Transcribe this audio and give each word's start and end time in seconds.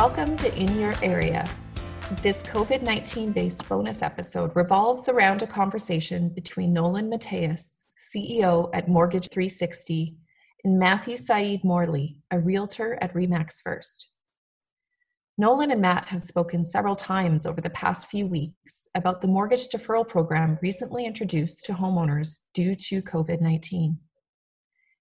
Welcome 0.00 0.38
to 0.38 0.58
In 0.58 0.80
Your 0.80 0.94
Area. 1.02 1.46
This 2.22 2.42
COVID 2.44 2.80
19 2.80 3.32
based 3.32 3.68
bonus 3.68 4.00
episode 4.00 4.50
revolves 4.56 5.10
around 5.10 5.42
a 5.42 5.46
conversation 5.46 6.30
between 6.30 6.72
Nolan 6.72 7.10
Matthias, 7.10 7.84
CEO 7.98 8.70
at 8.72 8.88
Mortgage 8.88 9.28
360, 9.28 10.16
and 10.64 10.78
Matthew 10.78 11.18
Said 11.18 11.62
Morley, 11.64 12.16
a 12.30 12.40
realtor 12.40 12.96
at 13.02 13.12
Remax 13.12 13.60
First. 13.62 14.08
Nolan 15.36 15.70
and 15.70 15.82
Matt 15.82 16.06
have 16.06 16.22
spoken 16.22 16.64
several 16.64 16.96
times 16.96 17.44
over 17.44 17.60
the 17.60 17.68
past 17.68 18.08
few 18.08 18.26
weeks 18.26 18.88
about 18.94 19.20
the 19.20 19.28
mortgage 19.28 19.68
deferral 19.68 20.08
program 20.08 20.56
recently 20.62 21.04
introduced 21.04 21.66
to 21.66 21.74
homeowners 21.74 22.38
due 22.54 22.74
to 22.74 23.02
COVID 23.02 23.42
19. 23.42 23.98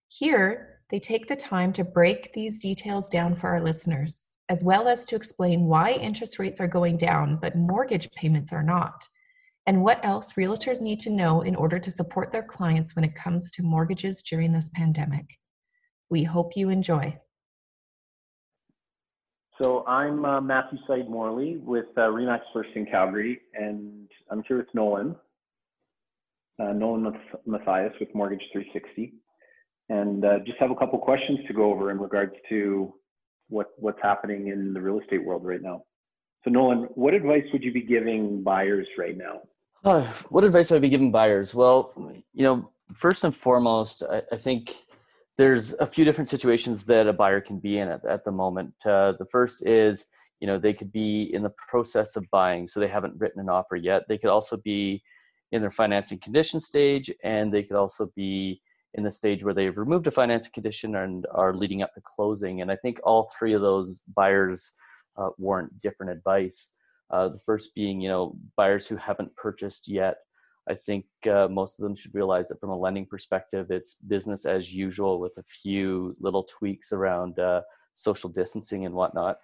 Here, 0.10 0.82
they 0.90 1.00
take 1.00 1.28
the 1.28 1.38
time 1.38 1.72
to 1.72 1.86
break 1.86 2.34
these 2.34 2.60
details 2.60 3.08
down 3.08 3.34
for 3.34 3.48
our 3.48 3.62
listeners, 3.62 4.29
as 4.50 4.64
well 4.64 4.88
as 4.88 5.06
to 5.06 5.16
explain 5.16 5.66
why 5.66 5.92
interest 5.92 6.40
rates 6.40 6.60
are 6.60 6.68
going 6.68 6.98
down 6.98 7.38
but 7.38 7.56
mortgage 7.56 8.12
payments 8.12 8.52
are 8.52 8.64
not, 8.64 9.08
and 9.68 9.84
what 9.84 10.04
else 10.04 10.34
realtors 10.34 10.82
need 10.82 11.00
to 11.00 11.12
know 11.12 11.42
in 11.42 11.56
order 11.56 11.78
to 11.78 11.92
support 11.92 12.32
their 12.32 12.44
clients 12.44 12.96
when 12.96 13.06
it 13.06 13.14
comes 13.14 13.52
to 13.52 13.62
mortgages 13.62 14.24
during 14.24 14.52
this 14.52 14.70
pandemic. 14.74 15.38
We 16.10 16.24
hope 16.24 16.58
you 16.58 16.70
enjoy. 16.70 17.20
So 19.62 19.86
I'm 19.86 20.24
uh, 20.26 20.42
Matthew 20.42 20.80
Said 20.88 21.10
Morley 21.10 21.58
with 21.58 21.88
uh, 21.98 22.02
Remax 22.02 22.40
First 22.54 22.70
in 22.76 22.86
Calgary, 22.86 23.42
and 23.54 24.10
I'm 24.32 24.42
here 24.48 24.58
with 24.58 24.74
Nolan, 24.74 25.16
uh, 26.60 26.72
Nolan 26.72 27.14
Matthias 27.46 27.94
with 28.00 28.08
Mortgage 28.16 28.42
360, 28.54 29.14
and 29.90 30.24
uh, 30.24 30.40
just 30.46 30.58
have 30.60 30.72
a 30.72 30.76
couple 30.76 30.98
questions 30.98 31.40
to 31.48 31.54
go 31.54 31.72
over 31.72 31.92
in 31.92 32.00
regards 32.00 32.34
to 32.48 32.94
what 33.50 33.68
what's 33.78 34.02
happening 34.02 34.48
in 34.48 34.74
the 34.74 34.82
real 34.82 35.00
estate 35.00 35.24
world 35.24 35.44
right 35.46 35.62
now. 35.62 35.84
So 36.44 36.52
Nolan, 36.52 36.88
what 36.96 37.14
advice 37.14 37.44
would 37.52 37.64
you 37.64 37.74
be 37.74 37.82
giving 37.82 38.42
buyers 38.44 38.88
right 38.98 39.18
now? 39.18 39.42
Uh, 39.84 40.04
what 40.30 40.44
advice 40.44 40.72
would 40.72 40.78
I 40.78 40.80
be 40.80 40.90
giving 40.90 41.12
buyers? 41.12 41.54
Well, 41.54 41.94
you 42.34 42.44
know, 42.44 42.70
first 42.94 43.24
and 43.24 43.36
foremost, 43.36 44.04
I, 44.10 44.24
I 44.32 44.38
think 44.38 44.76
there's 45.38 45.74
a 45.80 45.86
few 45.86 46.06
different 46.06 46.30
situations 46.30 46.86
that 46.86 47.08
a 47.08 47.14
buyer 47.14 47.42
can 47.42 47.60
be 47.60 47.80
in 47.80 47.88
at, 47.90 48.06
at 48.06 48.26
the 48.26 48.32
moment. 48.32 48.74
Uh, 48.86 49.14
the 49.20 49.26
first 49.26 49.66
is, 49.66 50.08
you 50.40 50.48
know, 50.48 50.58
they 50.58 50.74
could 50.74 50.92
be 50.92 51.34
in 51.34 51.44
the 51.44 51.54
process 51.70 52.16
of 52.16 52.26
buying, 52.32 52.68
so 52.68 52.80
they 52.80 52.88
haven't 52.88 53.18
written 53.18 53.42
an 53.42 53.50
offer 53.50 53.76
yet. 53.76 54.04
They 54.08 54.18
could 54.18 54.30
also 54.30 54.58
be 54.58 55.02
in 55.52 55.62
their 55.62 55.72
financing 55.72 56.20
condition 56.20 56.60
stage, 56.60 57.12
and 57.24 57.54
they 57.54 57.64
could 57.64 57.78
also 57.78 58.12
be 58.16 58.62
in 58.96 59.04
the 59.04 59.12
stage 59.12 59.44
where 59.44 59.54
they've 59.54 59.78
removed 59.78 60.08
a 60.08 60.12
financing 60.12 60.52
condition 60.52 60.96
and 60.96 61.26
are 61.32 61.54
leading 61.54 61.82
up 61.82 61.94
to 61.94 62.02
closing. 62.04 62.62
And 62.62 62.72
I 62.72 62.76
think 62.76 63.00
all 63.04 63.30
three 63.38 63.54
of 63.54 63.62
those 63.62 64.02
buyers 64.16 64.72
uh, 65.18 65.30
warrant 65.38 65.82
different 65.82 66.12
advice. 66.12 66.72
Uh, 67.12 67.30
the 67.30 67.40
first 67.46 67.76
being, 67.76 68.02
you 68.02 68.10
know, 68.10 68.36
buyers 68.56 68.88
who 68.88 68.96
haven't 68.96 69.36
purchased 69.36 69.88
yet 69.88 70.18
I 70.70 70.76
think 70.76 71.06
uh, 71.30 71.48
most 71.50 71.80
of 71.80 71.84
them 71.84 71.96
should 71.96 72.14
realize 72.14 72.48
that 72.50 72.60
from 72.60 72.70
a 72.70 72.78
lending 72.78 73.08
perspective, 73.08 73.72
it's 73.72 73.96
business 73.96 74.46
as 74.46 74.72
usual 74.72 75.20
with 75.20 75.36
a 75.38 75.44
few 75.44 76.16
little 76.20 76.44
tweaks 76.44 76.92
around 76.92 77.40
uh, 77.40 77.62
social 77.96 78.30
distancing 78.30 78.86
and 78.86 78.94
whatnot. 78.94 79.38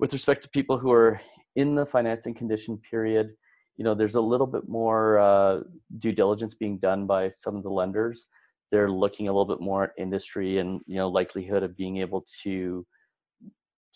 With 0.00 0.12
respect 0.12 0.42
to 0.42 0.48
people 0.48 0.78
who 0.78 0.90
are 0.90 1.20
in 1.54 1.76
the 1.76 1.86
financing 1.86 2.34
condition 2.34 2.78
period, 2.78 3.30
you 3.76 3.84
know, 3.84 3.94
there's 3.94 4.16
a 4.16 4.20
little 4.20 4.46
bit 4.46 4.68
more 4.68 5.20
uh, 5.20 5.60
due 5.98 6.12
diligence 6.12 6.54
being 6.54 6.78
done 6.78 7.06
by 7.06 7.28
some 7.28 7.54
of 7.54 7.62
the 7.62 7.70
lenders. 7.70 8.26
They're 8.72 8.90
looking 8.90 9.28
a 9.28 9.32
little 9.32 9.44
bit 9.44 9.60
more 9.60 9.84
at 9.84 9.90
industry 9.96 10.58
and 10.58 10.80
you 10.86 10.96
know 10.96 11.08
likelihood 11.08 11.62
of 11.62 11.76
being 11.76 11.98
able 11.98 12.24
to 12.42 12.84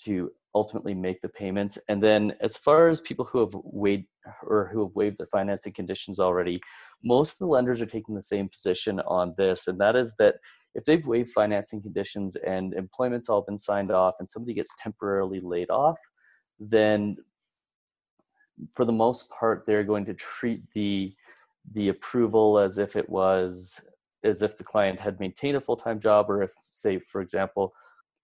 to 0.05 0.31
ultimately 0.55 0.95
make 0.95 1.21
the 1.21 1.29
payments. 1.29 1.79
And 1.89 2.03
then 2.03 2.35
as 2.41 2.57
far 2.57 2.89
as 2.89 3.01
people 3.01 3.25
who 3.25 3.41
have 3.41 3.55
waived 3.55 4.07
or 4.43 4.71
who 4.73 4.85
have 4.85 4.95
waived 4.95 5.19
their 5.19 5.27
financing 5.27 5.73
conditions 5.73 6.21
already, 6.21 6.61
most 7.03 7.33
of 7.33 7.39
the 7.39 7.47
lenders 7.47 7.83
are 7.83 7.87
taking 7.87 8.15
the 8.15 8.23
same 8.23 8.49
position 8.49 9.01
on 9.01 9.35
this, 9.37 9.67
and 9.67 9.81
that 9.81 9.97
is 9.97 10.15
that 10.19 10.37
if 10.75 10.85
they've 10.85 11.07
waived 11.07 11.33
financing 11.33 11.81
conditions 11.81 12.37
and 12.37 12.75
employment's 12.75 13.31
all 13.31 13.41
been 13.43 13.59
signed 13.59 13.91
off 13.91 14.15
and 14.19 14.29
somebody 14.29 14.53
gets 14.53 14.77
temporarily 14.83 15.41
laid 15.43 15.71
off, 15.71 15.99
then 16.61 17.17
for 18.75 18.85
the 18.85 18.93
most 18.93 19.31
part 19.31 19.65
they're 19.67 19.85
going 19.85 20.05
to 20.05 20.15
treat 20.15 20.63
the 20.75 21.15
the 21.73 21.89
approval 21.89 22.59
as 22.59 22.79
if 22.79 22.95
it 22.95 23.09
was 23.09 23.81
as 24.27 24.43
if 24.43 24.59
the 24.59 24.65
client 24.65 25.01
had 25.01 25.19
maintained 25.21 25.57
a 25.57 25.61
full-time 25.61 26.01
job 26.01 26.31
or 26.31 26.43
if 26.43 26.53
say 26.67 26.99
for 26.99 27.21
example 27.21 27.73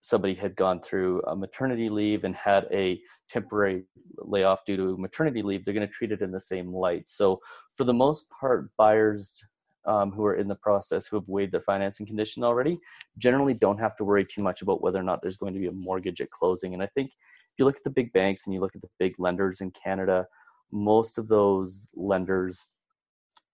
somebody 0.02 0.34
had 0.34 0.54
gone 0.56 0.80
through 0.80 1.22
a 1.22 1.36
maternity 1.36 1.88
leave 1.88 2.24
and 2.24 2.34
had 2.34 2.66
a 2.72 3.00
temporary 3.30 3.84
layoff 4.18 4.64
due 4.66 4.76
to 4.76 4.96
maternity 4.98 5.42
leave, 5.42 5.64
they're 5.64 5.72
going 5.72 5.86
to 5.86 5.92
treat 5.92 6.12
it 6.12 6.20
in 6.20 6.32
the 6.32 6.40
same 6.40 6.74
light. 6.74 7.08
So, 7.08 7.40
for 7.76 7.84
the 7.84 7.94
most 7.94 8.28
part, 8.30 8.68
buyers 8.76 9.42
um, 9.86 10.10
who 10.12 10.24
are 10.24 10.34
in 10.34 10.48
the 10.48 10.54
process 10.56 11.06
who 11.06 11.16
have 11.16 11.28
waived 11.28 11.52
their 11.52 11.60
financing 11.60 12.06
condition 12.06 12.44
already 12.44 12.78
generally 13.19 13.54
don't 13.54 13.78
have 13.78 13.96
to 13.96 14.04
worry 14.04 14.24
too 14.24 14.42
much 14.42 14.62
about 14.62 14.82
whether 14.82 15.00
or 15.00 15.02
not 15.02 15.22
there's 15.22 15.36
going 15.36 15.54
to 15.54 15.60
be 15.60 15.66
a 15.66 15.72
mortgage 15.72 16.20
at 16.20 16.30
closing. 16.30 16.74
And 16.74 16.82
I 16.82 16.86
think 16.86 17.10
if 17.10 17.58
you 17.58 17.64
look 17.64 17.76
at 17.76 17.82
the 17.82 17.90
big 17.90 18.12
banks 18.12 18.46
and 18.46 18.54
you 18.54 18.60
look 18.60 18.76
at 18.76 18.82
the 18.82 18.90
big 18.98 19.14
lenders 19.19 19.60
in 19.60 19.70
Canada, 19.70 20.26
most 20.70 21.19
of 21.19 21.28
those 21.28 21.90
lenders 21.94 22.74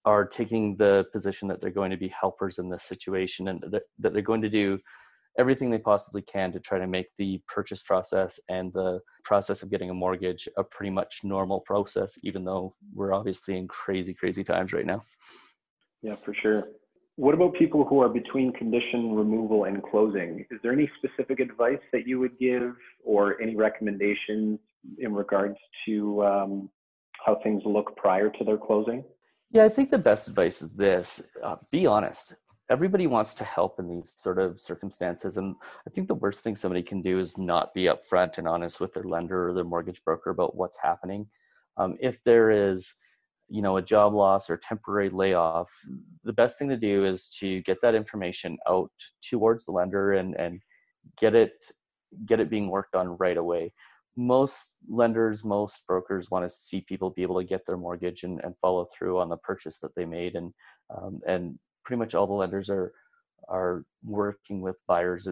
are 0.05 0.25
taking 0.25 0.77
the 0.77 1.05
position 1.13 1.49
that 1.49 1.61
they're 1.61 1.71
going 1.71 1.91
to 1.91 1.97
be 1.97 2.09
helpers 2.09 2.59
in 2.59 2.69
this 2.69 2.85
situation 2.85 3.49
and 3.49 3.65
that 3.71 4.13
they're 4.13 4.23
going 4.23 4.43
to 4.43 4.49
do 4.49 4.79
everything 5.39 5.71
they 5.71 5.79
possibly 5.79 6.23
can 6.23 6.51
to 6.53 6.59
try 6.59 6.79
to 6.79 6.87
make 6.87 7.07
the 7.17 7.41
purchase 7.47 7.83
process 7.83 8.41
and 8.49 8.73
the 8.73 9.01
process 9.25 9.63
of 9.63 9.71
getting 9.71 9.89
a 9.89 9.95
mortgage 9.95 10.49
a 10.57 10.65
pretty 10.65 10.91
much 10.91 11.21
normal 11.23 11.61
process, 11.61 12.19
even 12.25 12.45
though 12.45 12.75
we're 12.93 13.13
obviously 13.13 13.57
in 13.57 13.69
crazy, 13.69 14.13
crazy 14.13 14.43
times 14.43 14.73
right 14.73 14.87
now. 14.87 15.01
Yeah, 16.03 16.17
for 16.17 16.35
sure. 16.35 16.65
What 17.17 17.35
about 17.35 17.55
people 17.55 17.85
who 17.85 18.01
are 18.01 18.09
between 18.09 18.53
condition 18.53 19.15
removal 19.15 19.65
and 19.65 19.83
closing? 19.83 20.45
Is 20.51 20.61
there 20.63 20.73
any 20.73 20.91
specific 20.99 21.41
advice 21.41 21.81
that 21.93 22.07
you 22.07 22.21
would 22.21 22.39
give 22.39 22.75
or 23.05 23.41
any 23.41 23.57
recommendations 23.57 24.61
in 24.99 25.13
regards 25.13 25.57
to 25.87 26.25
um, 26.25 26.71
how 27.25 27.41
things 27.43 27.63
look 27.65 27.97
prior 27.97 28.31
to 28.31 28.45
their 28.45 28.57
closing? 28.57 29.05
Yeah, 29.51 29.65
I 29.65 29.69
think 29.69 29.91
the 29.91 29.99
best 29.99 30.29
advice 30.29 30.61
is 30.61 30.73
this 30.73 31.23
uh, 31.43 31.57
be 31.71 31.87
honest. 31.87 32.35
Everybody 32.71 33.07
wants 33.07 33.33
to 33.35 33.45
help 33.45 33.79
in 33.79 33.89
these 33.89 34.13
sort 34.17 34.39
of 34.39 34.61
circumstances 34.61 35.39
and 35.39 35.57
i 35.87 35.91
think 35.91 36.07
the 36.07 36.15
worst 36.15 36.45
thing 36.45 36.55
somebody 36.55 36.83
can 36.83 37.01
do 37.01 37.19
is 37.19 37.39
not 37.39 37.73
be 37.73 37.85
upfront 37.85 38.37
and 38.37 38.47
honest 38.47 38.79
with 38.79 38.93
their 38.93 39.05
lender 39.05 39.49
or 39.49 39.55
their 39.55 39.65
mortgage 39.65 40.05
broker 40.05 40.29
about 40.31 40.55
what's 40.55 40.79
happening. 40.83 41.27
Um, 41.79 41.97
if 42.01 42.23
there 42.25 42.51
is 42.51 42.95
you 43.49 43.63
know 43.63 43.79
a 43.79 43.83
job 43.83 44.13
loss 44.13 44.51
or 44.51 44.59
temporary 44.59 45.09
layoff 45.09 45.71
the 46.25 46.33
best 46.35 46.59
thing 46.59 46.69
to 46.69 46.77
do 46.77 47.07
is 47.07 47.29
to 47.41 47.63
get 47.63 47.79
that 47.81 47.95
information 47.95 48.59
out 48.69 48.91
towards 49.29 49.65
the 49.65 49.73
lender 49.73 50.13
and 50.13 50.35
and 50.37 50.61
get 51.19 51.35
it 51.35 51.53
get 52.27 52.41
it 52.41 52.51
being 52.51 52.69
worked 52.69 52.95
on 52.95 53.17
right 53.17 53.39
away 53.39 53.73
most 54.19 54.75
lenders 54.89 55.45
most 55.45 55.87
brokers 55.87 56.29
want 56.29 56.45
to 56.45 56.51
see 56.51 56.81
people 56.81 57.11
be 57.11 57.23
able 57.23 57.39
to 57.39 57.47
get 57.47 57.65
their 57.65 57.77
mortgage 57.77 58.25
and, 58.25 58.41
and 58.43 58.59
follow 58.59 58.85
through 58.87 59.17
on 59.17 59.29
the 59.29 59.37
purchase 59.37 59.79
that 59.79 59.95
they 59.95 60.05
made 60.05 60.35
and 60.35 60.53
um, 60.91 61.21
and 61.25 61.57
pretty 61.85 61.99
much 61.99 62.17
all 62.17 62.27
the 62.27 62.33
lenders 62.33 62.69
are 62.69 62.93
are 63.49 63.85
working 64.05 64.61
with 64.61 64.77
buyers 64.89 65.29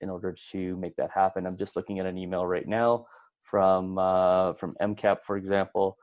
in 0.00 0.08
order 0.08 0.34
to 0.52 0.76
make 0.76 0.94
that 0.94 1.10
happen. 1.12 1.46
I'm 1.46 1.56
just 1.56 1.74
looking 1.74 1.98
at 1.98 2.06
an 2.06 2.16
email 2.16 2.46
right 2.46 2.66
now 2.66 3.06
from 3.42 3.98
uh, 3.98 4.52
from 4.54 4.76
MCAP, 4.80 5.24
for 5.24 5.36
example, 5.36 5.98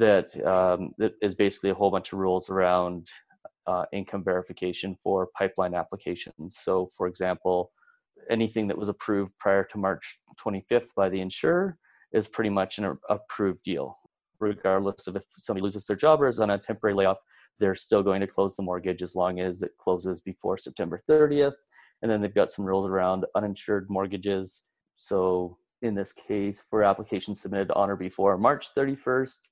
that 0.00 0.34
um, 0.44 0.94
that 0.98 1.14
is 1.22 1.36
basically 1.36 1.70
a 1.70 1.74
whole 1.74 1.92
bunch 1.92 2.12
of 2.12 2.18
rules 2.18 2.50
around 2.50 3.06
uh, 3.68 3.84
income 3.92 4.24
verification 4.24 4.96
for 5.02 5.28
pipeline 5.38 5.74
applications. 5.74 6.56
So, 6.58 6.88
for 6.96 7.06
example, 7.06 7.70
anything 8.30 8.66
that 8.66 8.78
was 8.78 8.88
approved 8.88 9.32
prior 9.38 9.64
to 9.64 9.78
March 9.78 10.18
25th 10.44 10.88
by 10.96 11.08
the 11.08 11.20
insurer 11.20 11.78
is 12.12 12.28
pretty 12.28 12.50
much 12.50 12.78
an 12.78 12.96
approved 13.08 13.62
deal, 13.62 13.98
regardless 14.40 15.06
of 15.06 15.16
if 15.16 15.22
somebody 15.36 15.62
loses 15.62 15.86
their 15.86 15.96
job 15.96 16.22
or 16.22 16.28
is 16.28 16.40
on 16.40 16.50
a 16.50 16.58
temporary 16.58 16.94
layoff 16.94 17.18
they're 17.58 17.74
still 17.74 18.02
going 18.02 18.20
to 18.20 18.26
close 18.26 18.56
the 18.56 18.62
mortgage 18.62 19.02
as 19.02 19.14
long 19.14 19.40
as 19.40 19.62
it 19.62 19.72
closes 19.78 20.20
before 20.20 20.58
September 20.58 21.00
30th. 21.08 21.54
And 22.02 22.10
then 22.10 22.20
they've 22.20 22.34
got 22.34 22.52
some 22.52 22.64
rules 22.64 22.86
around 22.86 23.26
uninsured 23.34 23.86
mortgages. 23.88 24.62
So 24.96 25.58
in 25.82 25.94
this 25.94 26.12
case, 26.12 26.62
for 26.68 26.84
applications 26.84 27.40
submitted 27.40 27.70
on 27.72 27.90
or 27.90 27.96
before 27.96 28.38
March 28.38 28.68
31st, 28.76 29.48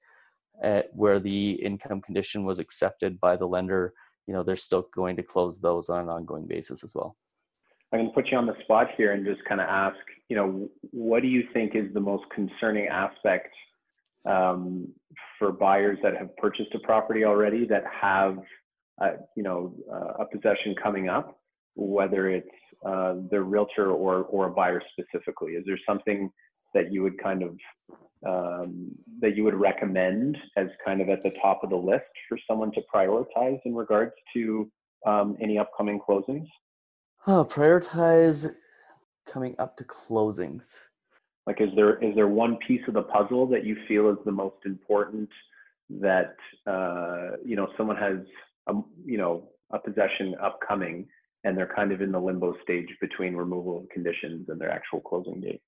at 0.62 0.84
eh, 0.84 0.88
where 0.94 1.20
the 1.20 1.52
income 1.52 2.00
condition 2.00 2.44
was 2.44 2.58
accepted 2.58 3.20
by 3.20 3.37
the 3.37 3.46
lender, 3.46 3.93
you 4.26 4.32
know, 4.32 4.43
they're 4.43 4.56
still 4.56 4.88
going 4.94 5.17
to 5.17 5.23
close 5.23 5.61
those 5.61 5.90
on 5.90 6.00
an 6.00 6.08
ongoing 6.08 6.46
basis 6.46 6.82
as 6.82 6.94
well. 6.94 7.17
I 7.93 7.99
can 7.99 8.11
put 8.11 8.29
you 8.31 8.37
on 8.37 8.47
the 8.47 8.56
spot 8.62 8.88
here 8.97 9.12
and 9.12 9.25
just 9.25 9.44
kind 9.49 9.61
of 9.61 9.69
ask, 9.69 9.97
you 10.29 10.37
know, 10.37 10.69
what 10.91 11.23
do 11.23 11.29
you 11.29 11.44
think 11.53 11.75
is 11.75 11.93
the 11.94 12.00
most 12.00 12.25
concerning 12.35 12.88
aspect 12.88 13.55
um, 14.25 14.88
for 15.38 15.53
buyers 15.53 15.99
that 16.03 16.17
have 16.17 16.37
purchased 16.37 16.75
a 16.75 16.81
property 16.81 17.25
already 17.25 17.65
that 17.67 17.85
have, 18.00 18.38
uh, 19.00 19.12
you 19.37 19.43
know, 19.43 19.75
uh, 19.93 20.25
a 20.25 20.27
possession 20.27 20.75
coming 20.83 21.09
up, 21.09 21.38
whether 21.77 22.29
it's 22.29 22.49
uh, 22.85 23.15
realtor 23.31 23.91
or 23.91 24.25
or 24.25 24.49
a 24.49 24.50
buyer 24.50 24.83
specifically. 24.93 25.53
Is 25.53 25.65
there 25.65 25.79
something 25.87 26.31
that 26.75 26.93
you 26.93 27.03
would 27.03 27.23
kind 27.23 27.43
of 27.43 27.56
um, 28.27 28.91
that 29.21 29.37
you 29.37 29.44
would 29.44 29.55
recommend 29.55 30.37
as 30.56 30.67
kind 30.85 31.00
of 31.00 31.09
at 31.09 31.23
the 31.23 31.31
top 31.41 31.62
of 31.62 31.71
the 31.71 31.77
list 31.77 32.05
for 32.29 32.38
someone 32.49 32.73
to 32.73 32.81
prioritize 32.93 33.61
in 33.65 33.75
regards 33.75 34.12
to 34.35 34.71
um, 35.06 35.37
any 35.41 35.59
upcoming 35.59 36.00
closings? 36.00 36.47
Oh, 37.28 37.44
prioritize 37.44 38.55
coming 39.26 39.56
up 39.58 39.76
to 39.78 39.84
closings. 39.84 40.76
Like, 41.46 41.61
is 41.61 41.70
there 41.75 42.02
is 42.02 42.14
there 42.14 42.28
one 42.28 42.56
piece 42.67 42.82
of 42.87 42.94
the 42.94 43.02
puzzle 43.02 43.46
that 43.49 43.64
you 43.64 43.76
feel 43.88 44.11
is 44.11 44.19
the 44.25 44.32
most 44.32 44.64
important 44.64 45.28
that 45.90 46.37
uh, 46.67 47.37
you 47.44 47.56
know 47.56 47.69
someone 47.76 47.96
has 47.96 48.19
a, 48.69 48.75
you 49.05 49.19
know 49.19 49.49
a 49.70 49.78
possession 49.78 50.37
upcoming 50.40 51.06
and 51.43 51.56
they're 51.56 51.73
kind 51.75 51.93
of 51.93 52.00
in 52.00 52.12
the 52.12 52.19
limbo 52.19 52.55
stage 52.62 52.88
between 53.00 53.34
removal 53.34 53.78
of 53.78 53.88
conditions 53.88 54.49
and 54.49 54.61
their 54.61 54.70
actual 54.70 55.00
closing 55.00 55.40
date? 55.40 55.62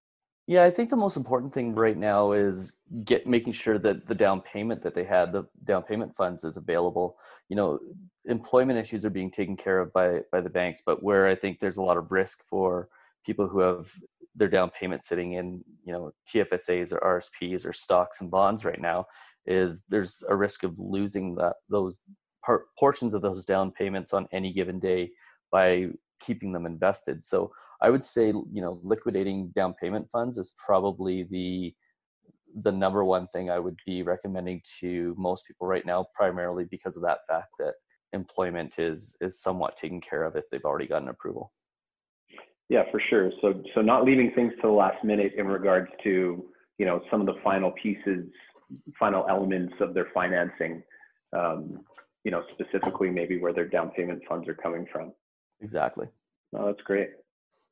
Yeah, 0.48 0.64
I 0.64 0.70
think 0.70 0.88
the 0.88 0.96
most 0.96 1.18
important 1.18 1.52
thing 1.52 1.74
right 1.74 1.96
now 1.96 2.32
is 2.32 2.78
get 3.04 3.26
making 3.26 3.52
sure 3.52 3.78
that 3.80 4.06
the 4.06 4.14
down 4.14 4.40
payment 4.40 4.82
that 4.82 4.94
they 4.94 5.04
had, 5.04 5.30
the 5.30 5.44
down 5.64 5.82
payment 5.82 6.16
funds, 6.16 6.42
is 6.42 6.56
available. 6.56 7.18
You 7.50 7.56
know, 7.56 7.78
employment 8.24 8.78
issues 8.78 9.04
are 9.04 9.10
being 9.10 9.30
taken 9.30 9.58
care 9.58 9.78
of 9.78 9.92
by 9.92 10.22
by 10.32 10.40
the 10.40 10.48
banks, 10.48 10.82
but 10.84 11.02
where 11.02 11.28
I 11.28 11.34
think 11.34 11.60
there's 11.60 11.76
a 11.76 11.82
lot 11.82 11.98
of 11.98 12.12
risk 12.12 12.42
for 12.44 12.88
people 13.26 13.46
who 13.46 13.60
have 13.60 13.92
their 14.34 14.48
down 14.48 14.70
payment 14.70 15.04
sitting 15.04 15.34
in, 15.34 15.62
you 15.84 15.92
know, 15.92 16.12
TFSAs 16.34 16.94
or 16.94 17.20
RSPs 17.20 17.66
or 17.66 17.74
stocks 17.74 18.22
and 18.22 18.30
bonds 18.30 18.64
right 18.64 18.80
now, 18.80 19.04
is 19.44 19.82
there's 19.90 20.22
a 20.30 20.34
risk 20.34 20.62
of 20.62 20.78
losing 20.78 21.34
that 21.34 21.56
those 21.68 22.00
par- 22.42 22.64
portions 22.78 23.12
of 23.12 23.20
those 23.20 23.44
down 23.44 23.70
payments 23.70 24.14
on 24.14 24.26
any 24.32 24.54
given 24.54 24.78
day 24.78 25.10
by 25.52 25.88
keeping 26.20 26.52
them 26.52 26.66
invested. 26.66 27.24
So 27.24 27.52
I 27.80 27.90
would 27.90 28.04
say, 28.04 28.26
you 28.28 28.62
know, 28.62 28.80
liquidating 28.82 29.52
down 29.54 29.74
payment 29.80 30.08
funds 30.10 30.38
is 30.38 30.54
probably 30.64 31.24
the 31.30 31.74
the 32.62 32.72
number 32.72 33.04
one 33.04 33.26
thing 33.28 33.50
I 33.50 33.58
would 33.58 33.76
be 33.86 34.02
recommending 34.02 34.62
to 34.80 35.14
most 35.18 35.46
people 35.46 35.66
right 35.66 35.84
now, 35.84 36.06
primarily 36.14 36.64
because 36.64 36.96
of 36.96 37.02
that 37.02 37.18
fact 37.28 37.48
that 37.58 37.74
employment 38.12 38.78
is 38.78 39.16
is 39.20 39.40
somewhat 39.40 39.76
taken 39.76 40.00
care 40.00 40.24
of 40.24 40.34
if 40.36 40.44
they've 40.50 40.64
already 40.64 40.86
gotten 40.86 41.08
approval. 41.08 41.52
Yeah, 42.68 42.84
for 42.90 43.00
sure. 43.08 43.30
So 43.40 43.62
so 43.74 43.80
not 43.80 44.04
leaving 44.04 44.32
things 44.32 44.52
to 44.60 44.68
the 44.68 44.72
last 44.72 45.04
minute 45.04 45.32
in 45.36 45.46
regards 45.46 45.88
to 46.04 46.44
you 46.78 46.86
know 46.86 47.00
some 47.10 47.20
of 47.20 47.26
the 47.26 47.40
final 47.44 47.72
pieces, 47.82 48.26
final 48.98 49.26
elements 49.28 49.74
of 49.80 49.94
their 49.94 50.08
financing. 50.14 50.82
Um, 51.36 51.84
you 52.24 52.30
know, 52.30 52.42
specifically 52.52 53.10
maybe 53.10 53.38
where 53.38 53.52
their 53.52 53.66
down 53.66 53.90
payment 53.90 54.22
funds 54.28 54.48
are 54.48 54.54
coming 54.54 54.86
from. 54.92 55.12
Exactly. 55.60 56.06
Oh, 56.56 56.66
that's 56.66 56.80
great. 56.82 57.10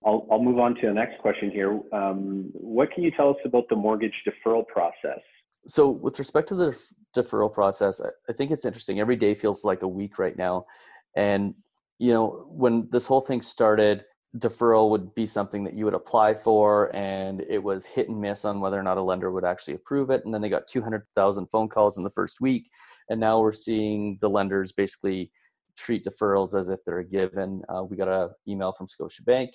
I'll, 0.04 0.26
I'll 0.30 0.42
move 0.42 0.58
on 0.58 0.74
to 0.76 0.86
the 0.86 0.92
next 0.92 1.18
question 1.20 1.50
here. 1.50 1.80
Um, 1.92 2.50
what 2.52 2.92
can 2.92 3.02
you 3.02 3.10
tell 3.10 3.30
us 3.30 3.36
about 3.44 3.68
the 3.68 3.76
mortgage 3.76 4.14
deferral 4.26 4.66
process? 4.66 5.20
So, 5.66 5.90
with 5.90 6.18
respect 6.18 6.48
to 6.48 6.54
the 6.54 6.78
deferral 7.16 7.52
process, 7.52 8.00
I 8.28 8.32
think 8.32 8.50
it's 8.50 8.64
interesting. 8.64 9.00
Every 9.00 9.16
day 9.16 9.34
feels 9.34 9.64
like 9.64 9.82
a 9.82 9.88
week 9.88 10.18
right 10.18 10.36
now. 10.36 10.66
And, 11.16 11.54
you 11.98 12.12
know, 12.12 12.46
when 12.48 12.88
this 12.92 13.06
whole 13.06 13.20
thing 13.20 13.42
started, 13.42 14.04
deferral 14.38 14.90
would 14.90 15.14
be 15.14 15.26
something 15.26 15.64
that 15.64 15.74
you 15.74 15.84
would 15.84 15.94
apply 15.94 16.34
for, 16.34 16.94
and 16.94 17.42
it 17.48 17.62
was 17.62 17.86
hit 17.86 18.08
and 18.08 18.20
miss 18.20 18.44
on 18.44 18.60
whether 18.60 18.78
or 18.78 18.82
not 18.82 18.98
a 18.98 19.02
lender 19.02 19.32
would 19.32 19.44
actually 19.44 19.74
approve 19.74 20.10
it. 20.10 20.24
And 20.24 20.32
then 20.32 20.40
they 20.40 20.48
got 20.48 20.68
200,000 20.68 21.46
phone 21.46 21.68
calls 21.68 21.96
in 21.96 22.04
the 22.04 22.10
first 22.10 22.40
week. 22.40 22.68
And 23.08 23.18
now 23.18 23.40
we're 23.40 23.52
seeing 23.52 24.18
the 24.20 24.30
lenders 24.30 24.72
basically 24.72 25.30
treat 25.76 26.04
deferrals 26.04 26.58
as 26.58 26.68
if 26.68 26.80
they're 26.84 26.98
a 26.98 27.04
given. 27.04 27.62
Uh, 27.68 27.82
we 27.84 27.96
got 27.96 28.08
an 28.08 28.30
email 28.48 28.72
from 28.72 28.86
Scotiabank 28.86 29.50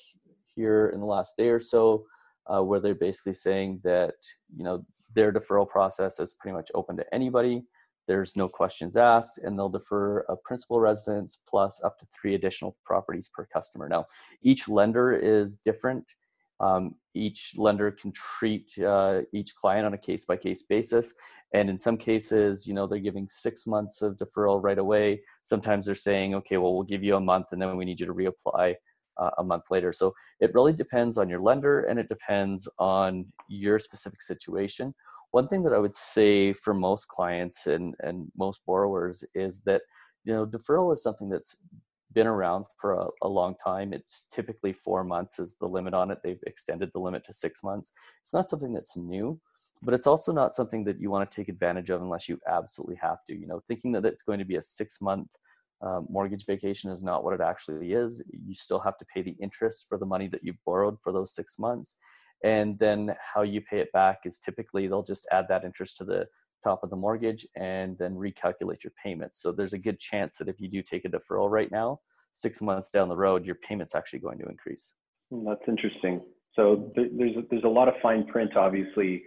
here 0.56 0.92
in 0.94 1.00
the 1.00 1.06
last 1.06 1.36
day 1.38 1.50
or 1.50 1.60
so 1.60 2.06
uh, 2.48 2.62
where 2.62 2.80
they're 2.80 2.96
basically 2.96 3.34
saying 3.34 3.80
that 3.84 4.16
you 4.56 4.64
know 4.64 4.86
their 5.14 5.32
deferral 5.32 5.68
process 5.68 6.20
is 6.20 6.36
pretty 6.40 6.56
much 6.56 6.72
open 6.74 6.98
to 6.98 7.14
anybody. 7.14 7.64
There's 8.08 8.36
no 8.36 8.50
questions 8.50 8.96
asked, 8.96 9.38
and 9.40 9.58
they'll 9.58 9.70
defer 9.70 10.20
a 10.22 10.36
principal 10.36 10.80
residence 10.80 11.40
plus 11.48 11.82
up 11.84 12.00
to 12.00 12.08
three 12.08 12.36
additional 12.36 12.76
properties 12.84 13.30
per 13.34 13.46
customer. 13.46 13.88
Now, 13.88 14.06
each 14.42 14.68
lender 14.68 15.14
is 15.14 15.58
different. 15.58 16.06
Um, 16.62 16.96
each 17.14 17.56
lender 17.58 17.92
can 17.92 18.14
treat 18.14 18.78
uh, 18.80 19.22
each 19.34 19.56
client 19.56 19.86
on 19.86 19.94
a 19.94 19.98
case 19.98 20.26
by 20.26 20.38
case 20.38 20.64
basis. 20.64 21.14
And 21.54 21.70
in 21.70 21.78
some 21.78 21.98
cases, 21.98 22.66
you 22.66 22.74
know, 22.74 22.88
they're 22.88 23.00
giving 23.00 23.28
six 23.30 23.68
months 23.68 24.02
of 24.02 24.16
deferral 24.16 24.64
right 24.64 24.78
away. 24.78 25.22
Sometimes 25.44 25.86
they're 25.86 25.96
saying, 25.96 26.36
okay, 26.36 26.58
well, 26.58 26.74
we'll 26.74 26.84
give 26.84 27.04
you 27.04 27.16
a 27.16 27.20
month 27.20 27.48
and 27.52 27.62
then 27.62 27.76
we 27.76 27.84
need 27.84 28.00
you 28.00 28.06
to 28.06 28.14
reapply 28.14 28.76
uh, 29.18 29.32
a 29.40 29.44
month 29.44 29.66
later. 29.70 29.92
So 29.92 30.14
it 30.40 30.54
really 30.54 30.72
depends 30.72 31.18
on 31.18 31.30
your 31.30 31.42
lender 31.42 31.82
and 31.82 32.00
it 32.00 32.08
depends 32.08 32.70
on 32.80 33.26
your 33.50 33.80
specific 33.80 34.22
situation. 34.22 34.94
One 35.32 35.48
thing 35.48 35.64
that 35.64 35.74
I 35.74 35.80
would 35.80 35.94
say 35.94 36.54
for 36.54 36.74
most 36.74 37.08
clients 37.08 37.68
and, 37.68 37.96
and 38.00 38.32
most 38.38 38.62
borrowers 38.66 39.24
is 39.34 39.62
that, 39.62 39.82
you 40.24 40.34
know, 40.34 40.46
deferral 40.46 40.94
is 40.94 41.04
something 41.04 41.30
that's 41.30 41.58
been 42.14 42.28
around 42.28 42.66
for 42.78 42.94
a, 42.94 43.08
a, 43.24 43.28
long 43.28 43.56
time. 43.64 43.94
It's 43.94 44.28
typically 44.32 44.74
four 44.74 45.04
months 45.04 45.40
is 45.40 45.56
the 45.60 45.68
limit 45.68 45.94
on 45.94 46.12
it. 46.12 46.20
They've 46.24 46.44
extended 46.46 46.92
the 46.94 47.00
limit 47.00 47.24
to 47.26 47.34
six 47.34 47.64
months. 47.64 47.92
It's 48.22 48.34
not 48.34 48.48
something 48.48 48.74
that's 48.74 48.98
new, 48.98 49.40
but 49.82 49.94
it's 49.94 50.08
also 50.08 50.32
not 50.32 50.54
something 50.54 50.84
that 50.86 51.00
you 51.00 51.10
want 51.10 51.30
to 51.30 51.36
take 51.36 51.50
advantage 51.50 51.90
of 51.90 52.02
unless 52.02 52.30
you 52.30 52.40
absolutely 52.48 52.98
have 53.02 53.20
to. 53.28 53.36
You 53.36 53.48
know, 53.48 53.62
thinking 53.68 53.92
that 53.94 54.06
it's 54.06 54.24
going 54.24 54.40
to 54.40 54.46
be 54.46 54.56
a 54.56 54.62
six 54.62 55.02
month 55.02 55.30
uh, 55.82 56.02
mortgage 56.10 56.46
vacation 56.46 56.92
is 56.92 57.04
not 57.04 57.24
what 57.24 57.34
it 57.34 57.42
actually 57.42 57.94
is. 57.94 58.24
You 58.32 58.54
still 58.54 58.80
have 58.80 58.98
to 59.00 59.06
pay 59.14 59.22
the 59.22 59.36
interest 59.40 59.88
for 59.90 59.98
the 59.98 60.06
money 60.06 60.28
that 60.28 60.44
you 60.44 60.54
borrowed 60.66 60.98
for 61.02 61.12
those 61.12 61.34
six 61.34 61.58
months. 61.58 61.98
And 62.44 62.78
then 62.80 63.16
how 63.34 63.44
you 63.44 63.62
pay 63.62 63.80
it 63.80 63.92
back 63.92 64.20
is 64.26 64.40
typically 64.40 64.88
they'll 64.88 65.04
just 65.04 65.28
add 65.32 65.48
that 65.50 65.64
interest 65.64 65.98
to 65.98 66.04
the 66.04 66.28
top 66.64 66.84
of 66.84 66.90
the 66.90 66.96
mortgage 66.96 67.46
and 67.56 67.98
then 67.98 68.16
recalculate 68.16 68.84
your 68.84 68.94
payments. 69.04 69.42
So 69.42 69.52
there's 69.52 69.74
a 69.74 69.78
good 69.78 70.00
chance 70.00 70.38
that 70.38 70.48
if 70.48 70.60
you 70.60 70.68
do 70.68 70.82
take 70.82 71.06
a 71.06 71.10
deferral 71.10 71.50
right 71.50 71.72
now, 71.72 72.00
six 72.34 72.62
months 72.62 72.92
down 72.92 73.10
the 73.10 73.16
road, 73.16 73.46
your 73.46 73.56
payment's 73.56 73.96
actually 73.96 74.20
going 74.20 74.40
to 74.40 74.46
increase. 74.46 74.96
Hmm, 75.32 75.46
that's 75.48 75.62
interesting. 75.68 76.22
So 76.56 76.92
there's 76.96 77.36
there's 77.50 77.64
a 77.64 77.70
lot 77.70 77.88
of 77.88 77.94
fine 78.02 78.26
print, 78.26 78.58
obviously, 78.58 79.24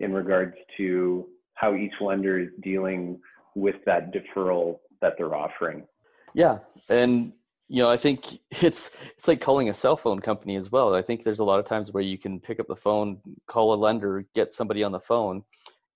in 0.00 0.12
regards 0.12 0.54
to 0.76 1.26
how 1.54 1.74
each 1.74 1.94
lender 2.00 2.38
is 2.38 2.48
dealing 2.62 3.18
with 3.54 3.76
that 3.86 4.12
deferral 4.12 4.78
that 5.00 5.14
they're 5.16 5.34
offering. 5.34 5.84
Yeah, 6.34 6.58
and 6.90 7.32
you 7.68 7.82
know, 7.82 7.90
I 7.90 7.96
think 7.96 8.40
it's 8.50 8.90
it's 9.16 9.26
like 9.26 9.40
calling 9.40 9.70
a 9.70 9.74
cell 9.74 9.96
phone 9.96 10.20
company 10.20 10.56
as 10.56 10.70
well. 10.70 10.94
I 10.94 11.02
think 11.02 11.22
there's 11.22 11.38
a 11.38 11.44
lot 11.44 11.58
of 11.58 11.66
times 11.66 11.92
where 11.92 12.02
you 12.02 12.18
can 12.18 12.40
pick 12.40 12.60
up 12.60 12.68
the 12.68 12.76
phone, 12.76 13.20
call 13.46 13.74
a 13.74 13.76
lender, 13.76 14.26
get 14.34 14.52
somebody 14.52 14.82
on 14.82 14.92
the 14.92 15.00
phone, 15.00 15.42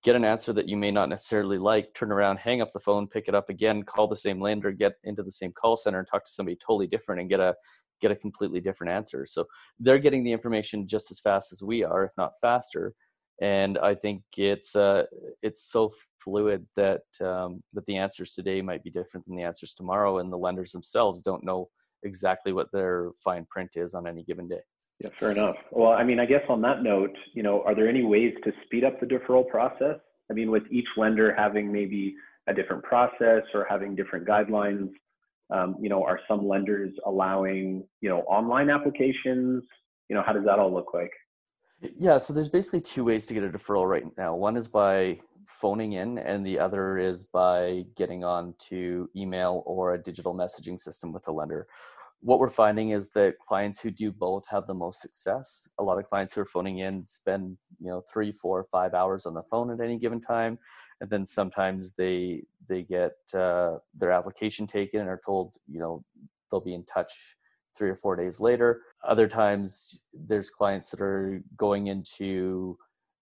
get 0.02 0.16
an 0.16 0.24
answer 0.24 0.52
that 0.52 0.68
you 0.68 0.76
may 0.76 0.90
not 0.90 1.08
necessarily 1.08 1.58
like, 1.58 1.92
turn 1.94 2.10
around, 2.10 2.38
hang 2.38 2.62
up 2.62 2.72
the 2.72 2.80
phone, 2.80 3.06
pick 3.06 3.28
it 3.28 3.34
up 3.34 3.50
again, 3.50 3.82
call 3.82 4.08
the 4.08 4.16
same 4.16 4.40
lender, 4.40 4.72
get 4.72 4.94
into 5.04 5.22
the 5.22 5.32
same 5.32 5.52
call 5.52 5.76
center 5.76 5.98
and 5.98 6.08
talk 6.08 6.24
to 6.24 6.32
somebody 6.32 6.56
totally 6.56 6.86
different 6.86 7.20
and 7.20 7.30
get 7.30 7.40
a 7.40 7.54
get 8.00 8.10
a 8.10 8.16
completely 8.16 8.60
different 8.60 8.92
answer. 8.92 9.26
So 9.26 9.44
they're 9.78 9.98
getting 9.98 10.24
the 10.24 10.32
information 10.32 10.88
just 10.88 11.10
as 11.10 11.20
fast 11.20 11.52
as 11.52 11.62
we 11.62 11.84
are, 11.84 12.04
if 12.04 12.12
not 12.16 12.32
faster. 12.40 12.94
And 13.42 13.78
I 13.78 13.94
think 13.94 14.22
it's 14.36 14.74
uh, 14.74 15.04
it's 15.42 15.70
so 15.70 15.92
fluid 16.18 16.66
that 16.76 17.02
um, 17.20 17.62
that 17.72 17.86
the 17.86 17.96
answers 17.96 18.34
today 18.34 18.60
might 18.62 18.84
be 18.84 18.90
different 18.90 19.26
than 19.26 19.36
the 19.36 19.42
answers 19.42 19.74
tomorrow, 19.74 20.18
and 20.18 20.30
the 20.30 20.38
lenders 20.38 20.72
themselves 20.72 21.22
don't 21.22 21.44
know 21.44 21.68
exactly 22.02 22.52
what 22.52 22.70
their 22.72 23.10
fine 23.22 23.46
print 23.50 23.72
is 23.76 23.94
on 23.94 24.06
any 24.06 24.24
given 24.24 24.48
day. 24.48 24.60
Yeah, 25.00 25.08
fair 25.18 25.30
enough. 25.30 25.56
Well, 25.70 25.92
I 25.92 26.04
mean, 26.04 26.20
I 26.20 26.26
guess 26.26 26.42
on 26.48 26.60
that 26.62 26.82
note, 26.82 27.16
you 27.32 27.42
know, 27.42 27.62
are 27.62 27.74
there 27.74 27.88
any 27.88 28.04
ways 28.04 28.34
to 28.44 28.52
speed 28.64 28.84
up 28.84 29.00
the 29.00 29.06
deferral 29.06 29.48
process? 29.48 29.96
I 30.30 30.34
mean, 30.34 30.50
with 30.50 30.64
each 30.70 30.86
lender 30.96 31.34
having 31.34 31.72
maybe 31.72 32.14
a 32.46 32.54
different 32.54 32.82
process 32.84 33.42
or 33.54 33.66
having 33.68 33.96
different 33.96 34.28
guidelines, 34.28 34.90
um, 35.50 35.76
you 35.80 35.88
know, 35.88 36.04
are 36.04 36.20
some 36.28 36.46
lenders 36.46 36.92
allowing, 37.06 37.82
you 38.02 38.10
know, 38.10 38.20
online 38.20 38.68
applications? 38.68 39.64
You 40.08 40.16
know, 40.16 40.22
how 40.24 40.34
does 40.34 40.44
that 40.44 40.58
all 40.58 40.72
look 40.72 40.92
like? 40.92 41.12
Yeah, 41.96 42.18
so 42.18 42.34
there's 42.34 42.50
basically 42.50 42.82
two 42.82 43.04
ways 43.04 43.26
to 43.26 43.34
get 43.34 43.42
a 43.42 43.48
deferral 43.48 43.88
right 43.88 44.04
now. 44.18 44.34
One 44.34 44.56
is 44.56 44.68
by 44.68 45.18
phoning 45.46 45.94
in, 45.94 46.18
and 46.18 46.44
the 46.44 46.58
other 46.58 46.98
is 46.98 47.24
by 47.24 47.86
getting 47.96 48.22
on 48.22 48.54
to 48.68 49.08
email 49.16 49.62
or 49.64 49.94
a 49.94 50.02
digital 50.02 50.34
messaging 50.34 50.78
system 50.78 51.10
with 51.10 51.26
a 51.26 51.32
lender 51.32 51.66
what 52.22 52.38
we're 52.38 52.48
finding 52.48 52.90
is 52.90 53.10
that 53.12 53.38
clients 53.38 53.80
who 53.80 53.90
do 53.90 54.12
both 54.12 54.44
have 54.48 54.66
the 54.66 54.74
most 54.74 55.00
success. 55.00 55.68
A 55.78 55.82
lot 55.82 55.98
of 55.98 56.06
clients 56.06 56.34
who 56.34 56.42
are 56.42 56.46
phoning 56.46 56.78
in 56.78 57.04
spend 57.04 57.56
you 57.80 57.88
know 57.88 58.02
three, 58.12 58.32
four, 58.32 58.66
five 58.70 58.94
hours 58.94 59.26
on 59.26 59.34
the 59.34 59.42
phone 59.42 59.70
at 59.70 59.80
any 59.80 59.98
given 59.98 60.20
time, 60.20 60.58
and 61.00 61.08
then 61.08 61.24
sometimes 61.24 61.94
they 61.94 62.42
they 62.68 62.82
get 62.82 63.16
uh, 63.34 63.78
their 63.94 64.12
application 64.12 64.66
taken 64.66 65.00
and 65.00 65.08
are 65.08 65.20
told 65.24 65.56
you 65.66 65.80
know 65.80 66.04
they'll 66.50 66.60
be 66.60 66.74
in 66.74 66.84
touch 66.84 67.36
three 67.76 67.88
or 67.88 67.96
four 67.96 68.16
days 68.16 68.40
later. 68.40 68.82
Other 69.02 69.28
times 69.28 70.02
there's 70.12 70.50
clients 70.50 70.90
that 70.90 71.00
are 71.00 71.42
going 71.56 71.86
into 71.86 72.76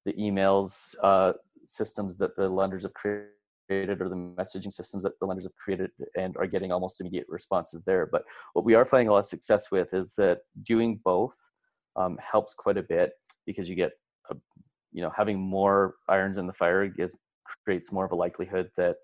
the 0.05 0.13
emails 0.15 0.97
uh, 1.03 1.35
systems 1.67 2.19
that 2.19 2.35
the 2.37 2.49
lenders 2.49 2.83
have 2.83 2.95
created 2.95 3.29
created 3.69 4.01
or 4.01 4.09
the 4.09 4.17
messaging 4.17 4.73
systems 4.73 5.05
that 5.05 5.19
the 5.21 5.27
lenders 5.27 5.45
have 5.45 5.55
created 5.57 5.91
and 6.17 6.37
are 6.37 6.47
getting 6.47 6.73
almost 6.73 7.01
immediate 7.01 7.27
responses 7.29 7.85
there. 7.85 8.09
But 8.11 8.25
what 8.55 8.65
we 8.65 8.75
are 8.75 8.85
finding 8.85 9.09
a 9.09 9.13
lot 9.13 9.21
of 9.21 9.27
success 9.27 9.71
with 9.71 9.95
is 9.95 10.15
that 10.17 10.41
doing 10.63 11.01
both 11.05 11.37
um, 11.97 12.19
helps 12.19 12.55
quite 12.55 12.79
a 12.79 12.83
bit 12.83 13.13
because 13.47 13.69
you 13.69 13.77
get 13.77 13.93
a 14.31 14.37
you 14.93 15.03
know 15.03 15.13
having 15.15 15.39
more 15.39 15.97
irons 16.09 16.39
in 16.39 16.47
the 16.47 16.53
fire 16.53 16.87
gets, 16.89 17.15
creates 17.65 17.93
more 17.93 18.05
of 18.05 18.13
a 18.13 18.17
likelihood 18.17 18.71
that 18.77 18.97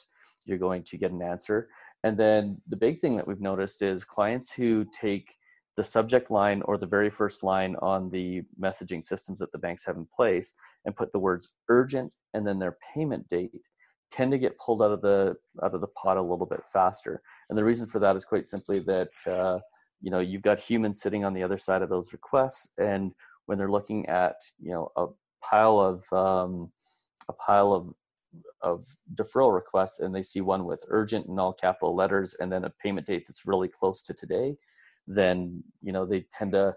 you're 0.46 0.58
going 0.58 0.82
to 0.82 0.96
get 0.96 1.12
an 1.12 1.22
answer 1.22 1.68
and 2.04 2.16
then 2.18 2.58
the 2.68 2.76
big 2.76 3.00
thing 3.00 3.16
that 3.16 3.26
we've 3.26 3.40
noticed 3.40 3.82
is 3.82 4.04
clients 4.04 4.52
who 4.52 4.86
take 4.98 5.34
the 5.76 5.84
subject 5.84 6.30
line 6.30 6.62
or 6.66 6.78
the 6.78 6.86
very 6.86 7.10
first 7.10 7.42
line 7.42 7.74
on 7.82 8.10
the 8.10 8.42
messaging 8.60 9.02
systems 9.02 9.40
that 9.40 9.50
the 9.52 9.58
banks 9.58 9.84
have 9.84 9.96
in 9.96 10.06
place 10.14 10.54
and 10.84 10.96
put 10.96 11.10
the 11.12 11.18
words 11.18 11.54
urgent 11.68 12.14
and 12.32 12.46
then 12.46 12.58
their 12.58 12.76
payment 12.94 13.26
date 13.28 13.50
tend 14.14 14.30
to 14.30 14.38
get 14.38 14.58
pulled 14.58 14.80
out 14.80 14.92
of 14.92 15.02
the 15.02 15.36
out 15.62 15.74
of 15.74 15.80
the 15.80 15.88
pot 15.88 16.16
a 16.16 16.22
little 16.22 16.46
bit 16.46 16.60
faster. 16.72 17.20
And 17.48 17.58
the 17.58 17.64
reason 17.64 17.86
for 17.86 17.98
that 17.98 18.14
is 18.14 18.24
quite 18.24 18.46
simply 18.46 18.78
that 18.80 19.10
uh, 19.26 19.58
you 20.00 20.10
know 20.10 20.20
you've 20.20 20.42
got 20.42 20.58
humans 20.58 21.00
sitting 21.00 21.24
on 21.24 21.34
the 21.34 21.42
other 21.42 21.58
side 21.58 21.82
of 21.82 21.88
those 21.88 22.12
requests 22.12 22.72
and 22.78 23.12
when 23.46 23.58
they're 23.58 23.70
looking 23.70 24.06
at 24.06 24.36
you 24.60 24.70
know 24.70 24.88
a 24.96 25.06
pile 25.42 25.80
of 25.80 26.04
um, 26.12 26.70
a 27.28 27.32
pile 27.32 27.72
of 27.72 27.92
of 28.62 28.84
deferral 29.14 29.54
requests 29.54 30.00
and 30.00 30.14
they 30.14 30.22
see 30.22 30.40
one 30.40 30.64
with 30.64 30.80
urgent 30.88 31.26
in 31.26 31.38
all 31.38 31.52
capital 31.52 31.94
letters 31.94 32.34
and 32.40 32.50
then 32.50 32.64
a 32.64 32.72
payment 32.82 33.06
date 33.06 33.24
that's 33.26 33.46
really 33.46 33.68
close 33.68 34.02
to 34.02 34.14
today 34.14 34.56
then 35.06 35.62
you 35.82 35.92
know 35.92 36.04
they 36.04 36.24
tend 36.32 36.52
to 36.52 36.74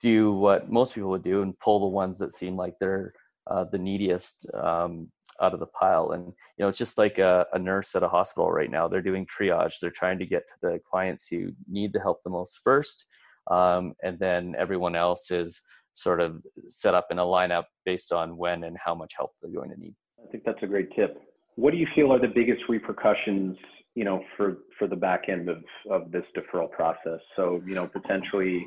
do 0.00 0.32
what 0.32 0.70
most 0.70 0.94
people 0.94 1.10
would 1.10 1.22
do 1.22 1.42
and 1.42 1.58
pull 1.60 1.80
the 1.80 1.86
ones 1.86 2.18
that 2.18 2.32
seem 2.32 2.56
like 2.56 2.74
they're 2.78 3.12
uh, 3.50 3.64
the 3.64 3.78
neediest 3.78 4.46
um, 4.54 5.08
out 5.40 5.54
of 5.54 5.60
the 5.60 5.66
pile. 5.66 6.10
And 6.12 6.26
you 6.26 6.32
know 6.62 6.68
it's 6.68 6.78
just 6.78 6.98
like 6.98 7.18
a, 7.18 7.46
a, 7.52 7.58
nurse 7.58 7.94
at 7.94 8.02
a 8.02 8.08
hospital 8.08 8.50
right 8.50 8.70
now. 8.70 8.88
They're 8.88 9.02
doing 9.02 9.26
triage. 9.26 9.74
They're 9.80 9.90
trying 9.90 10.18
to 10.18 10.26
get 10.26 10.46
to 10.48 10.54
the 10.62 10.80
clients 10.88 11.28
who 11.28 11.52
need 11.68 11.92
the 11.92 12.00
help 12.00 12.22
the 12.22 12.30
most 12.30 12.60
first. 12.64 13.04
Um, 13.50 13.94
and 14.02 14.18
then 14.18 14.54
everyone 14.58 14.94
else 14.94 15.30
is 15.30 15.62
sort 15.94 16.20
of 16.20 16.42
set 16.68 16.94
up 16.94 17.08
in 17.10 17.18
a 17.18 17.24
lineup 17.24 17.64
based 17.84 18.12
on 18.12 18.36
when 18.36 18.64
and 18.64 18.76
how 18.82 18.94
much 18.94 19.14
help 19.16 19.32
they're 19.42 19.52
going 19.52 19.70
to 19.70 19.80
need. 19.80 19.94
I 20.22 20.30
think 20.30 20.44
that's 20.44 20.62
a 20.62 20.66
great 20.66 20.90
tip. 20.94 21.20
What 21.56 21.72
do 21.72 21.76
you 21.76 21.88
feel 21.94 22.12
are 22.12 22.20
the 22.20 22.28
biggest 22.28 22.62
repercussions 22.68 23.56
you 23.94 24.04
know 24.04 24.22
for 24.36 24.58
for 24.78 24.86
the 24.86 24.96
back 24.96 25.28
end 25.28 25.48
of 25.48 25.58
of 25.90 26.12
this 26.12 26.24
deferral 26.36 26.70
process? 26.70 27.20
So 27.36 27.62
you 27.66 27.74
know 27.74 27.86
potentially 27.86 28.66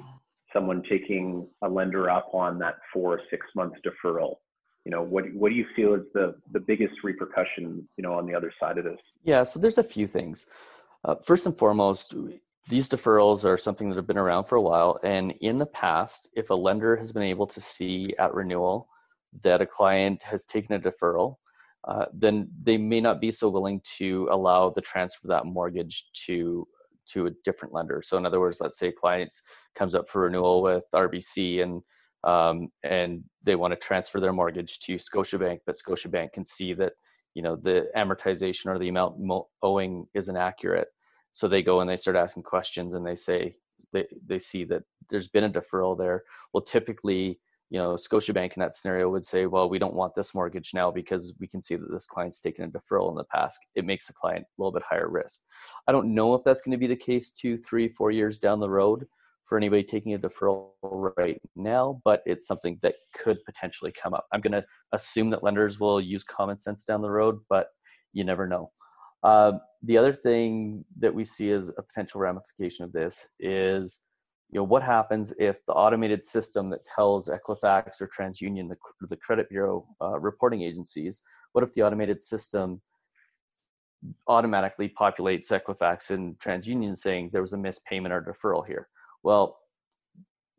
someone 0.54 0.84
taking 0.90 1.48
a 1.62 1.70
lender 1.70 2.10
up 2.10 2.30
on 2.34 2.60
that 2.60 2.76
four 2.94 3.14
or 3.14 3.22
six 3.30 3.46
months 3.56 3.78
deferral 3.86 4.36
you 4.86 4.92
know 4.92 5.02
what 5.02 5.26
what 5.34 5.50
do 5.50 5.56
you 5.56 5.66
feel 5.76 5.94
is 5.94 6.02
the 6.14 6.36
the 6.52 6.60
biggest 6.60 6.94
repercussion 7.04 7.88
you 7.98 8.04
know 8.04 8.14
on 8.14 8.26
the 8.26 8.34
other 8.34 8.52
side 8.60 8.78
of 8.78 8.84
this 8.84 9.00
yeah 9.24 9.44
so 9.44 9.60
there's 9.60 9.78
a 9.78 9.84
few 9.84 10.08
things 10.08 10.48
uh, 11.06 11.16
first 11.24 11.46
and 11.46 11.58
foremost 11.58 12.16
these 12.68 12.88
deferrals 12.88 13.44
are 13.44 13.58
something 13.58 13.90
that 13.90 13.96
have 13.96 14.08
been 14.08 14.18
around 14.18 14.46
for 14.46 14.56
a 14.56 14.62
while 14.62 15.00
and 15.04 15.34
in 15.42 15.58
the 15.58 15.66
past 15.66 16.30
if 16.36 16.50
a 16.50 16.54
lender 16.54 16.96
has 16.96 17.12
been 17.12 17.24
able 17.24 17.48
to 17.48 17.62
see 17.62 18.14
at 18.20 18.34
renewal 18.34 18.88
that 19.44 19.62
a 19.62 19.66
client 19.66 20.22
has 20.24 20.46
taken 20.46 20.76
a 20.76 20.80
deferral 20.80 21.38
uh, 21.88 22.06
then 22.14 22.48
they 22.62 22.78
may 22.78 23.02
not 23.02 23.20
be 23.20 23.32
so 23.32 23.50
willing 23.50 23.82
to 23.98 24.28
allow 24.32 24.70
the 24.70 24.82
transfer 24.82 25.26
of 25.26 25.30
that 25.30 25.46
mortgage 25.46 26.06
to 26.14 26.68
to 27.08 27.26
a 27.28 27.32
different 27.44 27.74
lender. 27.74 28.02
So 28.04 28.18
in 28.18 28.26
other 28.26 28.40
words, 28.40 28.62
let's 28.62 28.78
say 28.78 28.92
clients 28.92 29.42
comes 29.76 29.96
up 29.96 30.08
for 30.08 30.22
renewal 30.22 30.62
with 30.62 30.84
RBC 30.94 31.62
and 31.62 31.82
um, 32.24 32.70
and 32.84 33.24
they 33.44 33.56
want 33.56 33.72
to 33.72 33.78
transfer 33.78 34.20
their 34.20 34.34
mortgage 34.34 34.80
to 34.80 34.96
Scotiabank, 34.96 35.60
but 35.66 35.76
Scotiabank 35.76 36.34
can 36.34 36.44
see 36.44 36.74
that 36.74 36.94
you 37.34 37.42
know 37.42 37.56
the 37.56 37.88
amortization 37.96 38.68
or 38.68 38.78
the 38.78 38.90
amount 38.90 39.16
owing 39.62 40.08
isn't 40.14 40.38
accurate. 40.38 40.90
So 41.32 41.48
they 41.48 41.64
go 41.64 41.80
and 41.80 41.90
they 41.90 41.98
start 41.98 42.18
asking 42.18 42.44
questions 42.44 42.94
and 42.94 43.06
they 43.06 43.16
say 43.16 43.56
they, 43.94 44.06
they 44.26 44.40
see 44.40 44.66
that 44.66 44.84
there's 45.10 45.30
been 45.30 45.46
a 45.46 45.50
deferral 45.50 45.98
there. 45.98 46.24
Well, 46.54 46.62
typically 46.62 47.40
you 47.72 47.78
know, 47.78 47.94
Scotiabank 47.94 48.58
in 48.58 48.60
that 48.60 48.76
scenario 48.76 49.10
would 49.10 49.24
say, 49.24 49.46
well, 49.46 49.70
we 49.70 49.80
don't 49.80 49.94
want 49.94 50.14
this 50.14 50.36
mortgage 50.36 50.72
now 50.74 50.92
because 50.92 51.34
we 51.40 51.48
can 51.48 51.62
see 51.62 51.78
that 51.78 51.90
this 51.90 52.06
client's 52.06 52.42
taken 52.42 52.66
a 52.66 52.68
deferral 52.68 53.10
in 53.10 53.16
the 53.16 53.24
past. 53.24 53.60
It 53.76 53.86
makes 53.86 54.08
the 54.08 54.14
client 54.14 54.44
a 54.44 54.62
little 54.62 54.74
bit 54.74 54.84
higher 54.88 55.08
risk. 55.08 55.40
I 55.88 55.94
don't 55.94 56.14
know 56.14 56.36
if 56.36 56.44
that's 56.44 56.62
going 56.62 56.74
to 56.74 56.78
be 56.78 56.88
the 56.88 56.98
case 56.98 57.32
two, 57.32 57.56
three, 57.56 57.88
four 57.88 58.12
years 58.12 58.40
down 58.40 58.60
the 58.60 58.70
road 58.70 59.08
for 59.52 59.58
anybody 59.58 59.84
taking 59.84 60.14
a 60.14 60.18
deferral 60.18 60.70
right 60.82 61.42
now, 61.58 62.02
but 62.06 62.24
it's 62.26 62.48
something 62.48 62.80
that 62.82 62.94
could 63.22 63.38
potentially 63.44 63.92
come 63.92 64.14
up. 64.14 64.26
I'm 64.32 64.40
going 64.40 64.54
to 64.54 64.64
assume 64.94 65.30
that 65.32 65.44
lenders 65.44 65.78
will 65.78 66.00
use 66.00 66.24
common 66.24 66.58
sense 66.58 66.86
down 66.86 67.02
the 67.02 67.10
road, 67.10 67.38
but 67.50 67.68
you 68.14 68.24
never 68.24 68.48
know. 68.48 68.72
Uh, 69.24 69.52
the 69.84 69.98
other 69.98 70.14
thing 70.14 70.86
that 70.98 71.14
we 71.14 71.26
see 71.26 71.52
as 71.52 71.68
a 71.68 71.82
potential 71.82 72.22
ramification 72.22 72.86
of 72.86 72.94
this 72.94 73.28
is 73.42 74.00
you 74.52 74.58
know 74.58 74.64
what 74.64 74.84
happens 74.84 75.34
if 75.38 75.58
the 75.68 75.74
automated 75.74 76.24
system 76.24 76.70
that 76.70 76.86
tells 76.86 77.28
equifax 77.30 78.00
or 78.00 78.08
transunion 78.08 78.70
the, 78.70 78.78
the 79.10 79.18
credit 79.18 79.50
bureau 79.50 79.86
uh, 80.02 80.18
reporting 80.20 80.62
agencies 80.62 81.24
what 81.52 81.64
if 81.64 81.74
the 81.74 81.82
automated 81.82 82.22
system 82.22 82.82
automatically 84.28 84.92
populates 85.00 85.52
equifax 85.52 86.10
and 86.10 86.38
transunion 86.40 86.98
saying 86.98 87.30
there 87.32 87.42
was 87.42 87.54
a 87.54 87.58
missed 87.58 87.86
payment 87.86 88.14
or 88.14 88.22
deferral 88.22 88.66
here 88.68 88.90
well 89.24 89.60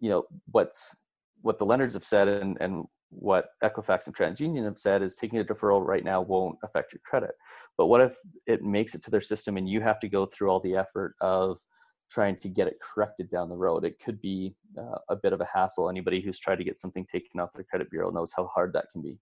you 0.00 0.08
know 0.08 0.24
what's 0.50 0.96
what 1.42 1.58
the 1.58 1.66
lenders 1.66 1.94
have 1.94 2.04
said 2.04 2.28
and, 2.28 2.56
and 2.60 2.84
what 3.10 3.48
equifax 3.62 4.06
and 4.06 4.16
transunion 4.16 4.64
have 4.64 4.78
said 4.78 5.02
is 5.02 5.14
taking 5.14 5.38
a 5.38 5.44
deferral 5.44 5.84
right 5.84 6.04
now 6.04 6.20
won't 6.20 6.56
affect 6.64 6.92
your 6.92 7.00
credit 7.04 7.32
but 7.76 7.86
what 7.86 8.00
if 8.00 8.14
it 8.46 8.62
makes 8.62 8.94
it 8.94 9.02
to 9.02 9.10
their 9.10 9.20
system 9.20 9.56
and 9.56 9.68
you 9.68 9.80
have 9.80 9.98
to 9.98 10.08
go 10.08 10.24
through 10.26 10.48
all 10.48 10.60
the 10.60 10.76
effort 10.76 11.14
of 11.20 11.58
trying 12.12 12.36
to 12.36 12.48
get 12.48 12.68
it 12.68 12.78
corrected 12.80 13.30
down 13.30 13.48
the 13.48 13.56
road. 13.56 13.84
It 13.84 13.98
could 13.98 14.20
be 14.20 14.54
uh, 14.78 14.98
a 15.08 15.16
bit 15.16 15.32
of 15.32 15.40
a 15.40 15.48
hassle. 15.52 15.88
Anybody 15.88 16.20
who's 16.20 16.38
tried 16.38 16.56
to 16.56 16.64
get 16.64 16.76
something 16.76 17.06
taken 17.10 17.40
off 17.40 17.52
their 17.52 17.64
credit 17.64 17.90
bureau 17.90 18.10
knows 18.10 18.32
how 18.36 18.50
hard 18.54 18.72
that 18.74 18.90
can 18.92 19.00
be. 19.00 19.18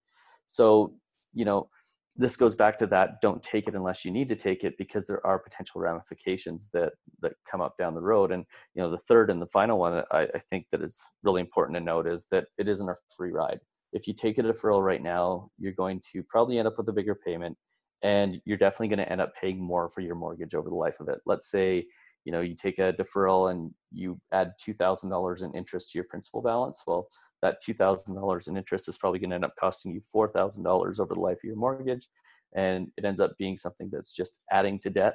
So, 0.47 0.95
you 1.33 1.45
know, 1.45 1.69
this 2.17 2.37
goes 2.37 2.55
back 2.55 2.79
to 2.79 2.87
that 2.87 3.21
don't 3.23 3.43
take 3.43 3.69
it 3.69 3.75
unless 3.75 4.05
you 4.05 4.11
need 4.11 4.29
to 4.29 4.37
take 4.37 4.65
it 4.65 4.75
because 4.79 5.07
there 5.07 5.25
are 5.27 5.39
potential 5.39 5.81
ramifications 5.81 6.71
that 6.73 6.93
that 7.21 7.33
come 7.51 7.61
up 7.61 7.77
down 7.79 7.95
the 7.95 8.01
road. 8.01 8.33
And 8.33 8.45
you 8.75 8.83
know 8.83 8.91
the 8.91 8.99
third 8.99 9.31
and 9.31 9.41
the 9.41 9.47
final 9.47 9.79
one 9.79 10.03
I, 10.11 10.23
I 10.35 10.39
think 10.51 10.67
that 10.73 10.83
is 10.83 11.01
really 11.23 11.41
important 11.41 11.77
to 11.77 11.85
note 11.85 12.07
is 12.07 12.27
that 12.31 12.45
it 12.59 12.69
isn't 12.69 12.89
a 12.89 12.97
free 13.17 13.33
ride. 13.33 13.61
If 13.93 14.07
you 14.07 14.15
take 14.15 14.39
a 14.39 14.43
deferral 14.43 14.85
right 14.85 15.03
now 15.03 15.51
you're 15.59 15.73
going 15.73 16.01
to 16.13 16.23
probably 16.29 16.59
end 16.59 16.69
up 16.69 16.77
with 16.77 16.89
a 16.89 16.93
bigger 16.93 17.15
payment 17.15 17.57
and 18.03 18.41
you're 18.45 18.57
definitely 18.57 18.89
going 18.89 19.07
to 19.07 19.13
end 19.13 19.21
up 19.21 19.33
paying 19.41 19.63
more 19.63 19.89
for 19.89 20.01
your 20.01 20.15
mortgage 20.15 20.55
over 20.55 20.69
the 20.69 20.75
life 20.75 21.01
of 21.01 21.09
it. 21.09 21.19
Let's 21.27 21.51
say 21.51 21.87
you 22.25 22.33
know 22.33 22.41
you 22.41 22.55
take 22.55 22.79
a 22.79 22.93
deferral 22.93 23.51
and 23.51 23.73
you 23.93 24.21
add 24.33 24.53
$2000 24.67 25.43
in 25.43 25.55
interest 25.55 25.91
to 25.91 25.99
your 25.99 26.07
principal 26.09 26.43
balance 26.43 26.83
well 26.87 27.09
that 27.43 27.57
$2000 27.67 28.49
in 28.49 28.57
interest 28.57 28.89
is 28.89 28.99
probably 28.99 29.19
going 29.19 29.31
to 29.31 29.35
end 29.35 29.45
up 29.45 29.55
costing 29.59 29.93
you 29.93 30.01
$4000 30.15 31.01
over 31.01 31.15
the 31.15 31.21
life 31.21 31.39
of 31.39 31.45
your 31.45 31.57
mortgage 31.57 32.07
and 32.55 32.89
it 32.97 33.05
ends 33.05 33.21
up 33.21 33.33
being 33.39 33.57
something 33.57 33.89
that's 33.91 34.15
just 34.15 34.41
adding 34.51 34.79
to 34.81 34.91
debt 34.91 35.15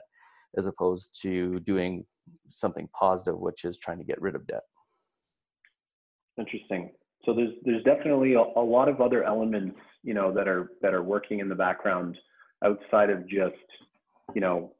as 0.57 0.67
opposed 0.67 1.19
to 1.21 1.59
doing 1.61 2.05
something 2.49 2.89
positive 2.97 3.37
which 3.37 3.65
is 3.65 3.77
trying 3.77 3.99
to 3.99 4.03
get 4.03 4.21
rid 4.21 4.35
of 4.35 4.47
debt. 4.47 4.63
Interesting. 6.37 6.91
So 7.25 7.33
there's 7.33 7.53
there's 7.63 7.83
definitely 7.83 8.33
a, 8.33 8.41
a 8.41 8.61
lot 8.61 8.87
of 8.87 9.01
other 9.01 9.23
elements 9.23 9.77
you 10.03 10.13
know 10.13 10.33
that 10.33 10.47
are 10.47 10.71
that 10.81 10.93
are 10.93 11.03
working 11.03 11.39
in 11.39 11.49
the 11.49 11.55
background 11.55 12.17
outside 12.63 13.09
of 13.09 13.27
just 13.27 13.55
you 14.33 14.41
know 14.41 14.74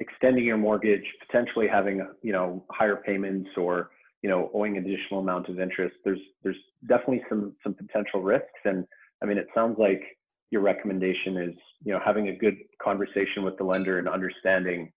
extending 0.00 0.44
your 0.44 0.56
mortgage, 0.56 1.04
potentially 1.26 1.68
having 1.68 2.06
you 2.22 2.32
know 2.32 2.64
higher 2.70 2.96
payments 2.96 3.50
or 3.56 3.90
you 4.22 4.30
know 4.30 4.50
owing 4.54 4.78
additional 4.78 5.20
amount 5.20 5.48
of 5.48 5.60
interest. 5.60 5.94
There's 6.04 6.20
there's 6.42 6.56
definitely 6.88 7.22
some 7.28 7.54
some 7.62 7.74
potential 7.74 8.22
risks, 8.22 8.60
and 8.64 8.84
I 9.22 9.26
mean 9.26 9.38
it 9.38 9.46
sounds 9.54 9.78
like 9.78 10.02
your 10.50 10.62
recommendation 10.62 11.36
is 11.36 11.54
you 11.84 11.92
know 11.92 12.00
having 12.04 12.28
a 12.28 12.36
good 12.36 12.56
conversation 12.82 13.42
with 13.42 13.56
the 13.56 13.64
lender 13.64 13.98
and 13.98 14.08
understanding 14.08 14.92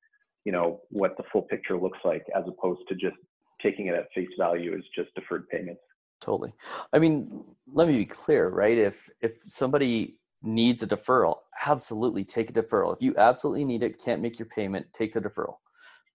you 0.45 0.51
know 0.51 0.81
what 0.89 1.17
the 1.17 1.23
full 1.31 1.43
picture 1.43 1.77
looks 1.77 1.99
like 2.05 2.23
as 2.35 2.43
opposed 2.47 2.81
to 2.89 2.95
just 2.95 3.17
taking 3.61 3.87
it 3.87 3.95
at 3.95 4.07
face 4.13 4.29
value 4.37 4.73
as 4.75 4.83
just 4.95 5.13
deferred 5.15 5.47
payments. 5.49 5.81
Totally. 6.23 6.53
I 6.93 6.99
mean 6.99 7.43
let 7.71 7.87
me 7.87 7.97
be 7.97 8.05
clear 8.05 8.49
right? 8.49 8.77
If 8.77 9.09
if 9.21 9.41
somebody 9.41 10.19
needs 10.41 10.83
a 10.83 10.87
deferral, 10.87 11.37
absolutely 11.65 12.23
take 12.23 12.49
a 12.49 12.53
deferral. 12.53 12.95
If 12.95 13.01
you 13.01 13.15
absolutely 13.17 13.65
need 13.65 13.83
it, 13.83 14.01
can't 14.03 14.21
make 14.21 14.39
your 14.39 14.47
payment, 14.47 14.85
take 14.93 15.13
the 15.13 15.21
deferral. 15.21 15.55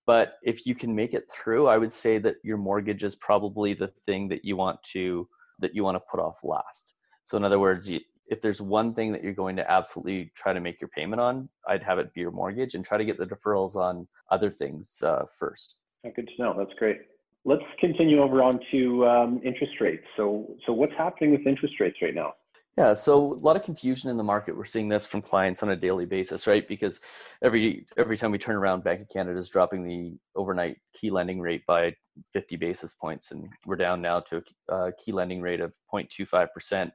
But 0.06 0.34
if 0.42 0.66
you 0.66 0.74
can 0.74 0.94
make 0.94 1.14
it 1.14 1.30
through, 1.30 1.68
I 1.68 1.78
would 1.78 1.92
say 1.92 2.18
that 2.18 2.36
your 2.42 2.56
mortgage 2.56 3.04
is 3.04 3.14
probably 3.16 3.74
the 3.74 3.92
thing 4.06 4.28
that 4.28 4.44
you 4.44 4.56
want 4.56 4.82
to 4.92 5.28
that 5.60 5.74
you 5.74 5.84
want 5.84 5.94
to 5.94 6.02
put 6.10 6.18
off 6.18 6.40
last. 6.42 6.94
So 7.24 7.36
in 7.36 7.44
other 7.44 7.60
words, 7.60 7.88
if 7.88 8.40
there's 8.40 8.60
one 8.60 8.94
thing 8.94 9.12
that 9.12 9.22
you're 9.22 9.32
going 9.32 9.54
to 9.56 9.70
absolutely 9.70 10.32
try 10.34 10.52
to 10.52 10.60
make 10.60 10.80
your 10.80 10.88
payment 10.88 11.20
on, 11.20 11.48
I'd 11.68 11.82
have 11.84 11.98
it 11.98 12.12
be 12.14 12.20
your 12.20 12.32
mortgage 12.32 12.74
and 12.74 12.84
try 12.84 12.98
to 12.98 13.04
get 13.04 13.18
the 13.18 13.26
deferrals 13.26 13.76
on 13.76 14.08
other 14.30 14.50
things 14.50 15.02
uh, 15.04 15.24
first. 15.38 15.76
Good 16.02 16.28
to 16.36 16.42
know. 16.42 16.54
That's 16.56 16.76
great. 16.78 17.02
Let's 17.44 17.62
continue 17.78 18.22
over 18.22 18.42
on 18.42 18.58
to 18.72 19.06
um, 19.06 19.40
interest 19.44 19.74
rates. 19.80 20.04
So, 20.16 20.56
so 20.66 20.72
what's 20.72 20.94
happening 20.96 21.30
with 21.30 21.46
interest 21.46 21.74
rates 21.78 21.98
right 22.02 22.14
now? 22.14 22.34
Yeah, 22.78 22.94
so 22.94 23.34
a 23.34 23.34
lot 23.34 23.56
of 23.56 23.64
confusion 23.64 24.08
in 24.08 24.16
the 24.16 24.22
market. 24.22 24.56
We're 24.56 24.64
seeing 24.64 24.88
this 24.88 25.06
from 25.06 25.20
clients 25.20 25.62
on 25.62 25.68
a 25.68 25.76
daily 25.76 26.06
basis, 26.06 26.46
right? 26.46 26.66
Because 26.66 27.00
every 27.42 27.86
every 27.98 28.16
time 28.16 28.30
we 28.30 28.38
turn 28.38 28.56
around, 28.56 28.82
Bank 28.82 29.02
of 29.02 29.08
Canada 29.10 29.38
is 29.38 29.50
dropping 29.50 29.84
the 29.84 30.16
overnight 30.34 30.78
key 30.94 31.10
lending 31.10 31.38
rate 31.38 31.66
by 31.66 31.94
50 32.32 32.56
basis 32.56 32.94
points, 32.94 33.30
and 33.30 33.46
we're 33.66 33.76
down 33.76 34.00
now 34.00 34.20
to 34.20 34.42
a 34.70 34.74
uh, 34.74 34.90
key 35.04 35.12
lending 35.12 35.42
rate 35.42 35.60
of 35.60 35.74
0.25 35.92 36.48
percent 36.54 36.92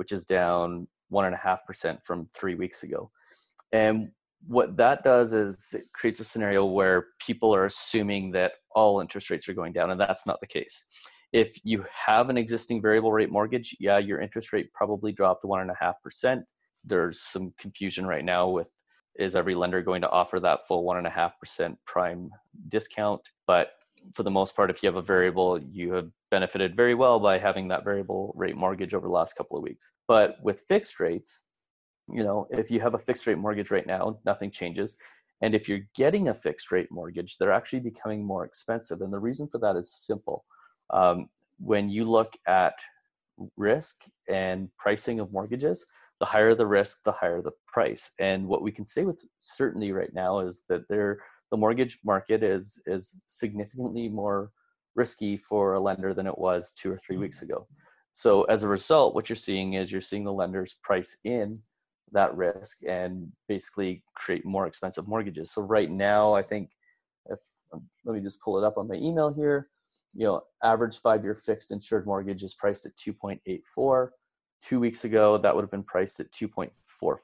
which 0.00 0.12
is 0.12 0.24
down 0.24 0.88
one 1.10 1.26
and 1.26 1.34
a 1.34 1.38
half 1.38 1.64
percent 1.66 2.00
from 2.04 2.26
three 2.34 2.54
weeks 2.54 2.82
ago. 2.82 3.10
And 3.70 4.10
what 4.46 4.78
that 4.78 5.04
does 5.04 5.34
is 5.34 5.74
it 5.74 5.84
creates 5.92 6.20
a 6.20 6.24
scenario 6.24 6.64
where 6.64 7.08
people 7.20 7.54
are 7.54 7.66
assuming 7.66 8.30
that 8.32 8.52
all 8.74 9.00
interest 9.00 9.28
rates 9.28 9.46
are 9.46 9.52
going 9.52 9.74
down, 9.74 9.90
and 9.90 10.00
that's 10.00 10.26
not 10.26 10.40
the 10.40 10.46
case. 10.46 10.86
If 11.32 11.56
you 11.64 11.84
have 12.06 12.28
an 12.28 12.36
existing 12.36 12.82
variable 12.82 13.12
rate 13.12 13.30
mortgage, 13.30 13.76
yeah, 13.78 13.98
your 13.98 14.20
interest 14.20 14.52
rate 14.52 14.72
probably 14.72 15.12
dropped 15.12 15.44
one 15.44 15.60
and 15.60 15.70
a 15.70 15.76
half 15.78 16.02
percent. 16.02 16.44
There's 16.84 17.20
some 17.20 17.52
confusion 17.58 18.06
right 18.06 18.24
now 18.24 18.48
with 18.48 18.68
is 19.16 19.36
every 19.36 19.54
lender 19.54 19.82
going 19.82 20.00
to 20.00 20.10
offer 20.10 20.40
that 20.40 20.66
full 20.66 20.84
one 20.84 20.96
and 20.96 21.06
a 21.06 21.10
half 21.10 21.38
percent 21.38 21.76
prime 21.86 22.30
discount? 22.68 23.20
But 23.46 23.72
for 24.14 24.22
the 24.22 24.30
most 24.30 24.56
part, 24.56 24.70
if 24.70 24.82
you 24.82 24.88
have 24.88 24.96
a 24.96 25.02
variable, 25.02 25.60
you 25.60 25.92
have 25.92 26.08
benefited 26.30 26.76
very 26.76 26.94
well 26.94 27.20
by 27.20 27.38
having 27.38 27.68
that 27.68 27.84
variable 27.84 28.32
rate 28.36 28.56
mortgage 28.56 28.94
over 28.94 29.06
the 29.06 29.12
last 29.12 29.34
couple 29.34 29.56
of 29.56 29.62
weeks. 29.62 29.92
But 30.08 30.36
with 30.42 30.64
fixed 30.68 31.00
rates, 31.00 31.44
you 32.12 32.24
know, 32.24 32.46
if 32.50 32.70
you 32.70 32.80
have 32.80 32.94
a 32.94 32.98
fixed 32.98 33.26
rate 33.26 33.38
mortgage 33.38 33.70
right 33.70 33.86
now, 33.86 34.18
nothing 34.24 34.50
changes. 34.50 34.96
And 35.42 35.54
if 35.54 35.68
you're 35.68 35.86
getting 35.94 36.28
a 36.28 36.34
fixed 36.34 36.72
rate 36.72 36.88
mortgage, 36.90 37.36
they're 37.38 37.52
actually 37.52 37.80
becoming 37.80 38.24
more 38.24 38.44
expensive. 38.44 39.00
And 39.00 39.12
the 39.12 39.18
reason 39.18 39.48
for 39.48 39.58
that 39.58 39.76
is 39.76 39.92
simple. 39.92 40.44
Um, 40.92 41.28
when 41.58 41.90
you 41.90 42.04
look 42.04 42.36
at 42.46 42.74
risk 43.56 44.04
and 44.28 44.68
pricing 44.78 45.20
of 45.20 45.32
mortgages, 45.32 45.86
the 46.20 46.26
higher 46.26 46.54
the 46.54 46.66
risk, 46.66 46.98
the 47.04 47.12
higher 47.12 47.40
the 47.40 47.52
price. 47.66 48.12
And 48.18 48.46
what 48.46 48.62
we 48.62 48.70
can 48.70 48.84
say 48.84 49.04
with 49.04 49.24
certainty 49.40 49.92
right 49.92 50.12
now 50.12 50.40
is 50.40 50.64
that 50.68 50.86
there, 50.88 51.20
the 51.50 51.56
mortgage 51.56 51.98
market 52.04 52.42
is 52.42 52.78
is 52.86 53.16
significantly 53.26 54.08
more 54.08 54.52
risky 54.94 55.36
for 55.36 55.74
a 55.74 55.80
lender 55.80 56.12
than 56.14 56.26
it 56.26 56.38
was 56.38 56.72
two 56.72 56.92
or 56.92 56.98
three 56.98 57.16
weeks 57.16 57.38
mm-hmm. 57.38 57.52
ago. 57.52 57.66
So 58.12 58.44
as 58.44 58.64
a 58.64 58.68
result, 58.68 59.14
what 59.14 59.28
you're 59.28 59.36
seeing 59.36 59.74
is 59.74 59.90
you're 59.90 60.00
seeing 60.00 60.24
the 60.24 60.32
lenders 60.32 60.76
price 60.82 61.16
in 61.24 61.62
that 62.12 62.36
risk 62.36 62.78
and 62.86 63.30
basically 63.48 64.02
create 64.14 64.44
more 64.44 64.66
expensive 64.66 65.06
mortgages. 65.06 65.52
So 65.52 65.62
right 65.62 65.90
now, 65.90 66.34
I 66.34 66.42
think 66.42 66.70
if 67.30 67.38
um, 67.72 67.88
let 68.04 68.14
me 68.14 68.20
just 68.20 68.42
pull 68.42 68.58
it 68.58 68.66
up 68.66 68.76
on 68.78 68.88
my 68.88 68.96
email 68.96 69.32
here. 69.32 69.68
You 70.14 70.26
know, 70.26 70.42
average 70.62 70.98
five-year 70.98 71.36
fixed 71.36 71.70
insured 71.70 72.06
mortgage 72.06 72.42
is 72.42 72.54
priced 72.54 72.86
at 72.86 72.96
2.84. 72.96 74.08
Two 74.60 74.80
weeks 74.80 75.04
ago, 75.04 75.38
that 75.38 75.54
would 75.54 75.62
have 75.62 75.70
been 75.70 75.84
priced 75.84 76.20
at 76.20 76.30
2.44. 76.32 77.18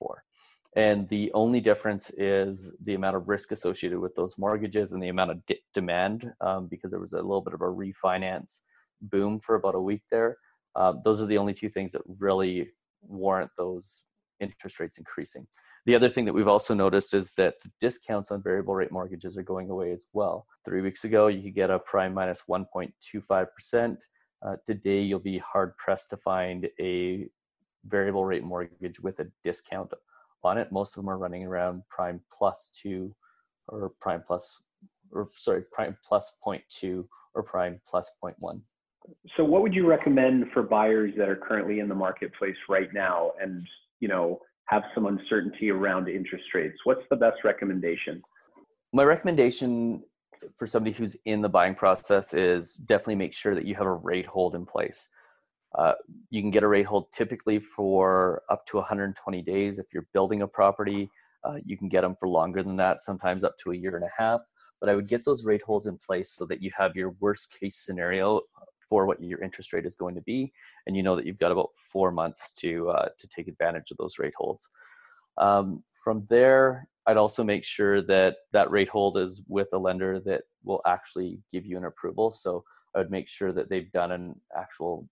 And 0.76 1.08
the 1.08 1.30
only 1.32 1.60
difference 1.60 2.10
is 2.10 2.74
the 2.82 2.94
amount 2.94 3.16
of 3.16 3.28
risk 3.28 3.50
associated 3.50 3.98
with 3.98 4.14
those 4.14 4.38
mortgages 4.38 4.92
and 4.92 5.02
the 5.02 5.08
amount 5.08 5.30
of 5.30 5.44
de- 5.46 5.62
demand, 5.72 6.30
um, 6.42 6.68
because 6.68 6.90
there 6.90 7.00
was 7.00 7.14
a 7.14 7.16
little 7.16 7.40
bit 7.40 7.54
of 7.54 7.62
a 7.62 7.64
refinance 7.64 8.60
boom 9.00 9.40
for 9.40 9.54
about 9.56 9.74
a 9.74 9.80
week 9.80 10.02
there. 10.10 10.36
Uh, 10.74 10.92
those 11.02 11.22
are 11.22 11.26
the 11.26 11.38
only 11.38 11.54
two 11.54 11.70
things 11.70 11.92
that 11.92 12.02
really 12.18 12.68
warrant 13.02 13.50
those 13.56 14.04
interest 14.40 14.80
rates 14.80 14.98
increasing. 14.98 15.46
The 15.86 15.94
other 15.94 16.08
thing 16.08 16.24
that 16.24 16.32
we've 16.32 16.48
also 16.48 16.74
noticed 16.74 17.14
is 17.14 17.32
that 17.36 17.60
the 17.62 17.70
discounts 17.80 18.30
on 18.30 18.42
variable 18.42 18.74
rate 18.74 18.90
mortgages 18.90 19.38
are 19.38 19.42
going 19.42 19.70
away 19.70 19.92
as 19.92 20.06
well. 20.12 20.46
Three 20.64 20.80
weeks 20.80 21.04
ago, 21.04 21.28
you 21.28 21.42
could 21.42 21.54
get 21.54 21.70
a 21.70 21.78
prime 21.78 22.12
minus 22.12 22.42
1.25%. 22.50 23.96
Uh, 24.44 24.56
today, 24.66 25.00
you'll 25.00 25.18
be 25.20 25.38
hard 25.38 25.76
pressed 25.76 26.10
to 26.10 26.16
find 26.16 26.68
a 26.80 27.28
variable 27.84 28.24
rate 28.24 28.42
mortgage 28.42 29.00
with 29.00 29.20
a 29.20 29.30
discount 29.44 29.92
on 30.42 30.58
it. 30.58 30.72
Most 30.72 30.96
of 30.96 31.02
them 31.02 31.10
are 31.10 31.18
running 31.18 31.44
around 31.44 31.82
prime 31.88 32.20
plus 32.32 32.70
two 32.80 33.14
or 33.68 33.92
prime 34.00 34.22
plus, 34.26 34.62
or 35.12 35.28
sorry, 35.34 35.62
prime 35.72 35.96
plus 36.06 36.36
0.2 36.44 37.06
or 37.34 37.42
prime 37.42 37.80
plus 37.86 38.10
0.1. 38.22 38.60
So, 39.36 39.44
what 39.44 39.62
would 39.62 39.74
you 39.74 39.86
recommend 39.86 40.46
for 40.52 40.62
buyers 40.62 41.12
that 41.16 41.28
are 41.28 41.36
currently 41.36 41.80
in 41.80 41.88
the 41.88 41.94
marketplace 41.94 42.56
right 42.68 42.92
now 42.92 43.32
and 43.40 43.66
you 44.00 44.08
know, 44.08 44.38
have 44.68 44.82
some 44.94 45.06
uncertainty 45.06 45.70
around 45.70 46.08
interest 46.08 46.44
rates? 46.54 46.76
What's 46.84 47.02
the 47.10 47.16
best 47.16 47.44
recommendation? 47.44 48.22
My 48.92 49.04
recommendation 49.04 50.02
for 50.56 50.66
somebody 50.66 50.94
who's 50.94 51.16
in 51.24 51.40
the 51.40 51.48
buying 51.48 51.74
process 51.74 52.34
is 52.34 52.74
definitely 52.74 53.16
make 53.16 53.34
sure 53.34 53.54
that 53.54 53.64
you 53.64 53.74
have 53.74 53.86
a 53.86 53.94
rate 53.94 54.26
hold 54.26 54.54
in 54.54 54.64
place. 54.64 55.08
Uh, 55.76 55.92
you 56.30 56.40
can 56.40 56.50
get 56.50 56.62
a 56.62 56.68
rate 56.68 56.86
hold 56.86 57.10
typically 57.12 57.58
for 57.58 58.42
up 58.48 58.64
to 58.66 58.76
120 58.76 59.42
days. 59.42 59.78
If 59.78 59.86
you're 59.92 60.06
building 60.14 60.42
a 60.42 60.48
property, 60.48 61.10
uh, 61.44 61.58
you 61.64 61.76
can 61.76 61.88
get 61.88 62.00
them 62.02 62.16
for 62.18 62.28
longer 62.28 62.62
than 62.62 62.76
that, 62.76 63.02
sometimes 63.02 63.44
up 63.44 63.56
to 63.62 63.72
a 63.72 63.76
year 63.76 63.96
and 63.96 64.04
a 64.04 64.10
half. 64.16 64.40
But 64.80 64.90
I 64.90 64.94
would 64.94 65.08
get 65.08 65.24
those 65.24 65.44
rate 65.44 65.62
holds 65.62 65.86
in 65.86 65.98
place 65.98 66.30
so 66.30 66.44
that 66.46 66.62
you 66.62 66.70
have 66.76 66.96
your 66.96 67.14
worst 67.20 67.54
case 67.58 67.76
scenario 67.76 68.40
for 68.88 69.06
what 69.06 69.22
your 69.22 69.42
interest 69.42 69.72
rate 69.72 69.86
is 69.86 69.96
going 69.96 70.14
to 70.14 70.20
be, 70.22 70.52
and 70.86 70.96
you 70.96 71.02
know 71.02 71.16
that 71.16 71.26
you've 71.26 71.38
got 71.38 71.52
about 71.52 71.70
four 71.74 72.10
months 72.10 72.52
to 72.52 72.90
uh, 72.90 73.08
to 73.18 73.28
take 73.28 73.48
advantage 73.48 73.90
of 73.90 73.96
those 73.96 74.18
rate 74.18 74.34
holds. 74.36 74.68
Um, 75.38 75.82
from 75.92 76.26
there, 76.30 76.88
I'd 77.06 77.16
also 77.16 77.44
make 77.44 77.64
sure 77.64 78.02
that 78.02 78.36
that 78.52 78.70
rate 78.70 78.88
hold 78.88 79.18
is 79.18 79.42
with 79.48 79.68
a 79.72 79.78
lender 79.78 80.20
that 80.20 80.42
will 80.64 80.80
actually 80.86 81.40
give 81.52 81.64
you 81.66 81.76
an 81.76 81.84
approval. 81.84 82.30
So 82.30 82.64
I 82.94 82.98
would 82.98 83.10
make 83.10 83.28
sure 83.28 83.52
that 83.52 83.68
they've 83.68 83.90
done 83.92 84.12
an 84.12 84.40
actual 84.56 85.08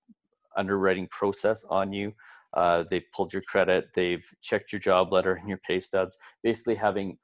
underwriting 0.57 1.09
process 1.11 1.65
on 1.69 1.93
you. 1.93 2.13
Uh, 2.55 2.85
they've 2.89 3.11
pulled 3.15 3.33
your 3.33 3.43
credit, 3.43 3.89
they've 3.95 4.25
checked 4.41 4.73
your 4.73 4.81
job 4.81 5.13
letter 5.13 5.35
and 5.35 5.49
your 5.49 5.61
pay 5.67 5.81
stubs, 5.81 6.17
basically 6.43 6.77
having 6.77 7.19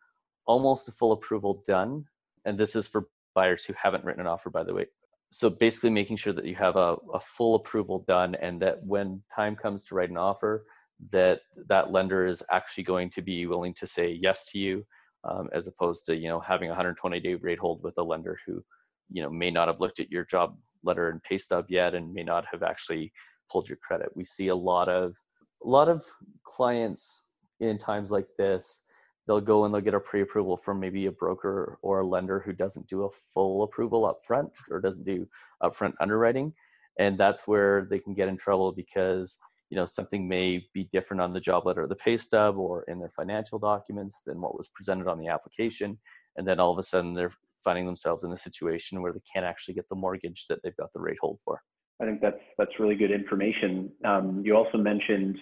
almost 0.46 0.88
a 0.88 0.92
full 0.92 1.12
approval 1.12 1.62
done. 1.66 2.04
And 2.44 2.58
this 2.58 2.74
is 2.74 2.88
for 2.88 3.08
buyers 3.34 3.64
who 3.64 3.74
haven't 3.80 4.04
written 4.04 4.20
an 4.20 4.26
offer, 4.26 4.50
by 4.50 4.64
the 4.64 4.74
way, 4.74 4.86
so 5.30 5.48
basically 5.48 5.90
making 5.90 6.16
sure 6.16 6.32
that 6.32 6.44
you 6.44 6.56
have 6.56 6.76
a, 6.76 6.96
a 7.14 7.20
full 7.20 7.54
approval 7.54 8.04
done 8.06 8.34
and 8.36 8.60
that 8.60 8.84
when 8.84 9.22
time 9.34 9.54
comes 9.54 9.84
to 9.84 9.94
write 9.94 10.10
an 10.10 10.16
offer 10.16 10.64
that 11.10 11.40
that 11.68 11.92
lender 11.92 12.26
is 12.26 12.42
actually 12.50 12.84
going 12.84 13.08
to 13.10 13.22
be 13.22 13.46
willing 13.46 13.72
to 13.74 13.86
say 13.86 14.18
yes 14.20 14.46
to 14.50 14.58
you 14.58 14.84
um, 15.24 15.48
as 15.52 15.66
opposed 15.66 16.04
to 16.04 16.16
you 16.16 16.28
know 16.28 16.40
having 16.40 16.68
a 16.68 16.72
120 16.72 17.20
day 17.20 17.34
rate 17.34 17.58
hold 17.58 17.82
with 17.82 17.96
a 17.98 18.02
lender 18.02 18.38
who 18.46 18.62
you 19.10 19.22
know 19.22 19.30
may 19.30 19.50
not 19.50 19.68
have 19.68 19.80
looked 19.80 20.00
at 20.00 20.10
your 20.10 20.24
job 20.24 20.56
letter 20.82 21.08
and 21.10 21.22
pay 21.22 21.38
stub 21.38 21.66
yet 21.68 21.94
and 21.94 22.12
may 22.12 22.22
not 22.22 22.44
have 22.50 22.62
actually 22.62 23.12
pulled 23.50 23.68
your 23.68 23.78
credit. 23.78 24.10
We 24.14 24.24
see 24.24 24.48
a 24.48 24.54
lot 24.54 24.88
of 24.88 25.16
a 25.64 25.68
lot 25.68 25.88
of 25.88 26.04
clients 26.44 27.26
in 27.60 27.78
times 27.78 28.10
like 28.10 28.28
this 28.38 28.84
they'll 29.30 29.40
go 29.40 29.64
and 29.64 29.72
they'll 29.72 29.80
get 29.80 29.94
a 29.94 30.00
pre-approval 30.00 30.56
from 30.56 30.80
maybe 30.80 31.06
a 31.06 31.12
broker 31.12 31.78
or 31.82 32.00
a 32.00 32.06
lender 32.06 32.40
who 32.40 32.52
doesn't 32.52 32.88
do 32.88 33.04
a 33.04 33.10
full 33.10 33.62
approval 33.62 34.04
up 34.04 34.18
front 34.26 34.50
or 34.72 34.80
doesn't 34.80 35.04
do 35.04 35.24
upfront 35.62 35.92
underwriting. 36.00 36.52
And 36.98 37.16
that's 37.16 37.46
where 37.46 37.86
they 37.88 38.00
can 38.00 38.12
get 38.12 38.26
in 38.26 38.36
trouble 38.36 38.72
because 38.72 39.38
you 39.70 39.76
know 39.76 39.86
something 39.86 40.26
may 40.26 40.66
be 40.74 40.88
different 40.90 41.20
on 41.20 41.32
the 41.32 41.38
job 41.38 41.64
letter 41.64 41.84
or 41.84 41.86
the 41.86 41.94
pay 41.94 42.16
stub 42.16 42.58
or 42.58 42.82
in 42.88 42.98
their 42.98 43.08
financial 43.08 43.60
documents 43.60 44.22
than 44.26 44.40
what 44.40 44.56
was 44.56 44.68
presented 44.74 45.06
on 45.06 45.20
the 45.20 45.28
application. 45.28 45.96
And 46.36 46.44
then 46.44 46.58
all 46.58 46.72
of 46.72 46.78
a 46.80 46.82
sudden 46.82 47.14
they're 47.14 47.32
finding 47.62 47.86
themselves 47.86 48.24
in 48.24 48.32
a 48.32 48.36
situation 48.36 49.00
where 49.00 49.12
they 49.12 49.22
can't 49.32 49.46
actually 49.46 49.74
get 49.74 49.88
the 49.88 49.94
mortgage 49.94 50.46
that 50.48 50.58
they've 50.64 50.76
got 50.76 50.92
the 50.92 51.00
rate 51.00 51.18
hold 51.20 51.38
for. 51.44 51.62
I 52.02 52.04
think 52.04 52.20
that's 52.20 52.42
that's 52.58 52.80
really 52.80 52.96
good 52.96 53.12
information. 53.12 53.92
Um, 54.04 54.42
you 54.44 54.56
also 54.56 54.76
mentioned 54.76 55.38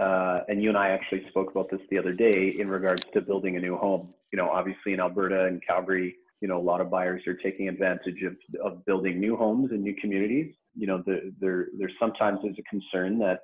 uh, 0.00 0.40
and 0.48 0.62
you 0.62 0.68
and 0.68 0.78
I 0.78 0.90
actually 0.90 1.26
spoke 1.28 1.50
about 1.50 1.70
this 1.70 1.80
the 1.90 1.98
other 1.98 2.12
day 2.12 2.54
in 2.58 2.68
regards 2.68 3.02
to 3.12 3.20
building 3.20 3.56
a 3.56 3.60
new 3.60 3.76
home. 3.76 4.14
You 4.32 4.36
know, 4.36 4.48
obviously 4.48 4.92
in 4.92 5.00
Alberta 5.00 5.46
and 5.46 5.60
Calgary, 5.66 6.16
you 6.40 6.46
know, 6.46 6.58
a 6.58 6.62
lot 6.62 6.80
of 6.80 6.90
buyers 6.90 7.22
are 7.26 7.34
taking 7.34 7.68
advantage 7.68 8.22
of, 8.22 8.36
of 8.64 8.84
building 8.84 9.18
new 9.18 9.36
homes 9.36 9.70
in 9.72 9.82
new 9.82 9.94
communities. 10.00 10.54
You 10.76 10.86
know, 10.86 11.02
the, 11.04 11.34
there 11.40 11.68
there 11.78 11.90
sometimes 11.98 12.38
is 12.44 12.56
a 12.58 12.62
concern 12.70 13.18
that 13.18 13.40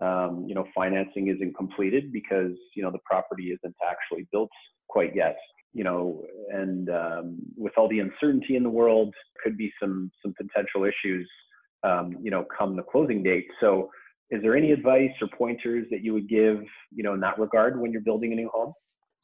um, 0.00 0.44
you 0.46 0.54
know 0.54 0.64
financing 0.74 1.28
isn't 1.28 1.56
completed 1.56 2.12
because 2.12 2.52
you 2.76 2.82
know 2.82 2.92
the 2.92 3.00
property 3.04 3.48
isn't 3.48 3.74
actually 3.84 4.28
built 4.30 4.50
quite 4.88 5.16
yet. 5.16 5.36
You 5.74 5.84
know, 5.84 6.24
and 6.50 6.88
um, 6.90 7.38
with 7.56 7.72
all 7.76 7.88
the 7.88 7.98
uncertainty 7.98 8.56
in 8.56 8.62
the 8.62 8.70
world, 8.70 9.12
could 9.42 9.56
be 9.56 9.72
some 9.82 10.12
some 10.22 10.32
potential 10.34 10.84
issues. 10.84 11.28
Um, 11.82 12.16
you 12.22 12.30
know, 12.30 12.44
come 12.56 12.76
the 12.76 12.82
closing 12.82 13.22
date. 13.22 13.46
So 13.60 13.90
is 14.30 14.42
there 14.42 14.56
any 14.56 14.72
advice 14.72 15.10
or 15.20 15.28
pointers 15.28 15.86
that 15.90 16.02
you 16.02 16.12
would 16.12 16.28
give 16.28 16.62
you 16.94 17.02
know 17.02 17.14
in 17.14 17.20
that 17.20 17.38
regard 17.38 17.80
when 17.80 17.92
you're 17.92 18.02
building 18.02 18.32
a 18.32 18.36
new 18.36 18.48
home? 18.52 18.72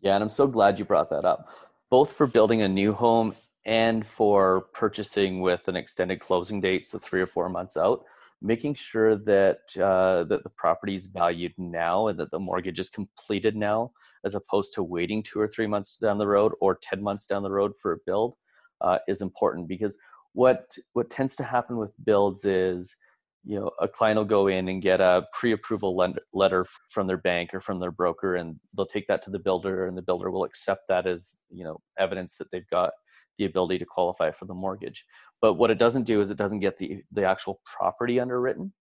Yeah 0.00 0.14
and 0.14 0.22
i'm 0.22 0.30
so 0.30 0.46
glad 0.46 0.78
you 0.78 0.84
brought 0.84 1.10
that 1.10 1.24
up. 1.24 1.48
Both 1.90 2.12
for 2.12 2.26
building 2.26 2.62
a 2.62 2.68
new 2.68 2.92
home 2.92 3.34
and 3.66 4.04
for 4.04 4.62
purchasing 4.72 5.40
with 5.40 5.68
an 5.68 5.76
extended 5.76 6.20
closing 6.20 6.60
date 6.60 6.86
so 6.86 6.98
three 6.98 7.20
or 7.20 7.26
four 7.26 7.48
months 7.48 7.76
out 7.76 8.04
making 8.44 8.74
sure 8.74 9.16
that 9.16 9.60
uh, 9.76 10.22
that 10.24 10.42
the 10.44 10.50
property 10.50 10.94
is 10.94 11.06
valued 11.06 11.54
now 11.56 12.08
and 12.08 12.18
that 12.18 12.30
the 12.30 12.38
mortgage 12.38 12.78
is 12.78 12.90
completed 12.90 13.56
now 13.56 13.90
as 14.24 14.34
opposed 14.34 14.74
to 14.74 14.82
waiting 14.82 15.22
two 15.22 15.40
or 15.40 15.48
three 15.48 15.66
months 15.66 15.96
down 15.96 16.18
the 16.18 16.26
road 16.26 16.52
or 16.60 16.78
10 16.82 17.02
months 17.02 17.26
down 17.26 17.42
the 17.42 17.50
road 17.50 17.72
for 17.80 17.92
a 17.92 17.98
build 18.06 18.34
uh, 18.80 18.98
is 19.08 19.22
important. 19.22 19.66
Because 19.66 19.96
what 20.32 20.76
what 20.92 21.10
tends 21.10 21.36
to 21.36 21.44
happen 21.44 21.76
with 21.76 21.94
builds 22.04 22.44
is 22.44 22.96
you 23.44 23.58
know 23.58 23.70
a 23.80 23.88
client 23.88 24.18
will 24.18 24.24
go 24.24 24.48
in 24.48 24.68
and 24.68 24.82
get 24.82 25.00
a 25.00 25.26
pre-approval 25.32 25.96
letter 26.32 26.66
from 26.90 27.06
their 27.06 27.18
bank 27.18 27.50
or 27.54 27.60
from 27.60 27.80
their 27.80 27.92
broker 27.92 28.36
and 28.36 28.56
they'll 28.76 28.86
take 28.86 29.06
that 29.08 29.22
to 29.24 29.30
the 29.30 29.38
builder 29.38 29.86
and 29.86 29.96
the 29.96 30.02
builder 30.02 30.30
will 30.30 30.44
accept 30.44 30.82
that 30.88 31.06
as 31.06 31.36
you 31.50 31.64
know 31.64 31.80
evidence 31.98 32.36
that 32.38 32.48
they've 32.52 32.68
got 32.70 32.92
the 33.38 33.44
ability 33.46 33.78
to 33.78 33.86
qualify 33.86 34.30
for 34.30 34.46
the 34.46 34.54
mortgage 34.54 35.04
but 35.42 35.54
what 35.54 35.70
it 35.70 35.78
doesn't 35.78 36.04
do 36.04 36.20
is 36.20 36.30
it 36.30 36.38
doesn't 36.38 36.60
get 36.60 36.78
the 36.78 37.02
the 37.12 37.24
actual 37.24 37.60
property 37.64 38.20
underwritten 38.20 38.72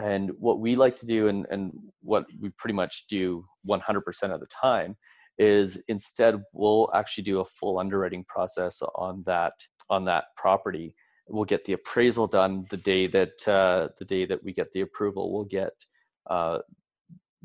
And 0.00 0.32
what 0.38 0.60
we 0.60 0.76
like 0.76 0.96
to 0.96 1.06
do, 1.06 1.28
and, 1.28 1.46
and 1.50 1.72
what 2.02 2.26
we 2.40 2.50
pretty 2.50 2.74
much 2.74 3.06
do 3.08 3.44
100% 3.68 3.80
of 4.34 4.40
the 4.40 4.46
time, 4.62 4.96
is 5.38 5.82
instead 5.88 6.36
we'll 6.52 6.90
actually 6.94 7.24
do 7.24 7.40
a 7.40 7.44
full 7.46 7.78
underwriting 7.78 8.24
process 8.28 8.82
on 8.96 9.24
that 9.26 9.54
on 9.90 10.04
that 10.06 10.26
property. 10.36 10.94
We'll 11.28 11.44
get 11.44 11.64
the 11.64 11.74
appraisal 11.74 12.26
done 12.26 12.66
the 12.70 12.76
day 12.76 13.06
that 13.08 13.46
uh, 13.46 13.88
the 13.98 14.04
day 14.04 14.24
that 14.26 14.42
we 14.42 14.52
get 14.52 14.72
the 14.72 14.80
approval. 14.80 15.32
We'll 15.32 15.44
get 15.44 15.72
uh, 16.28 16.58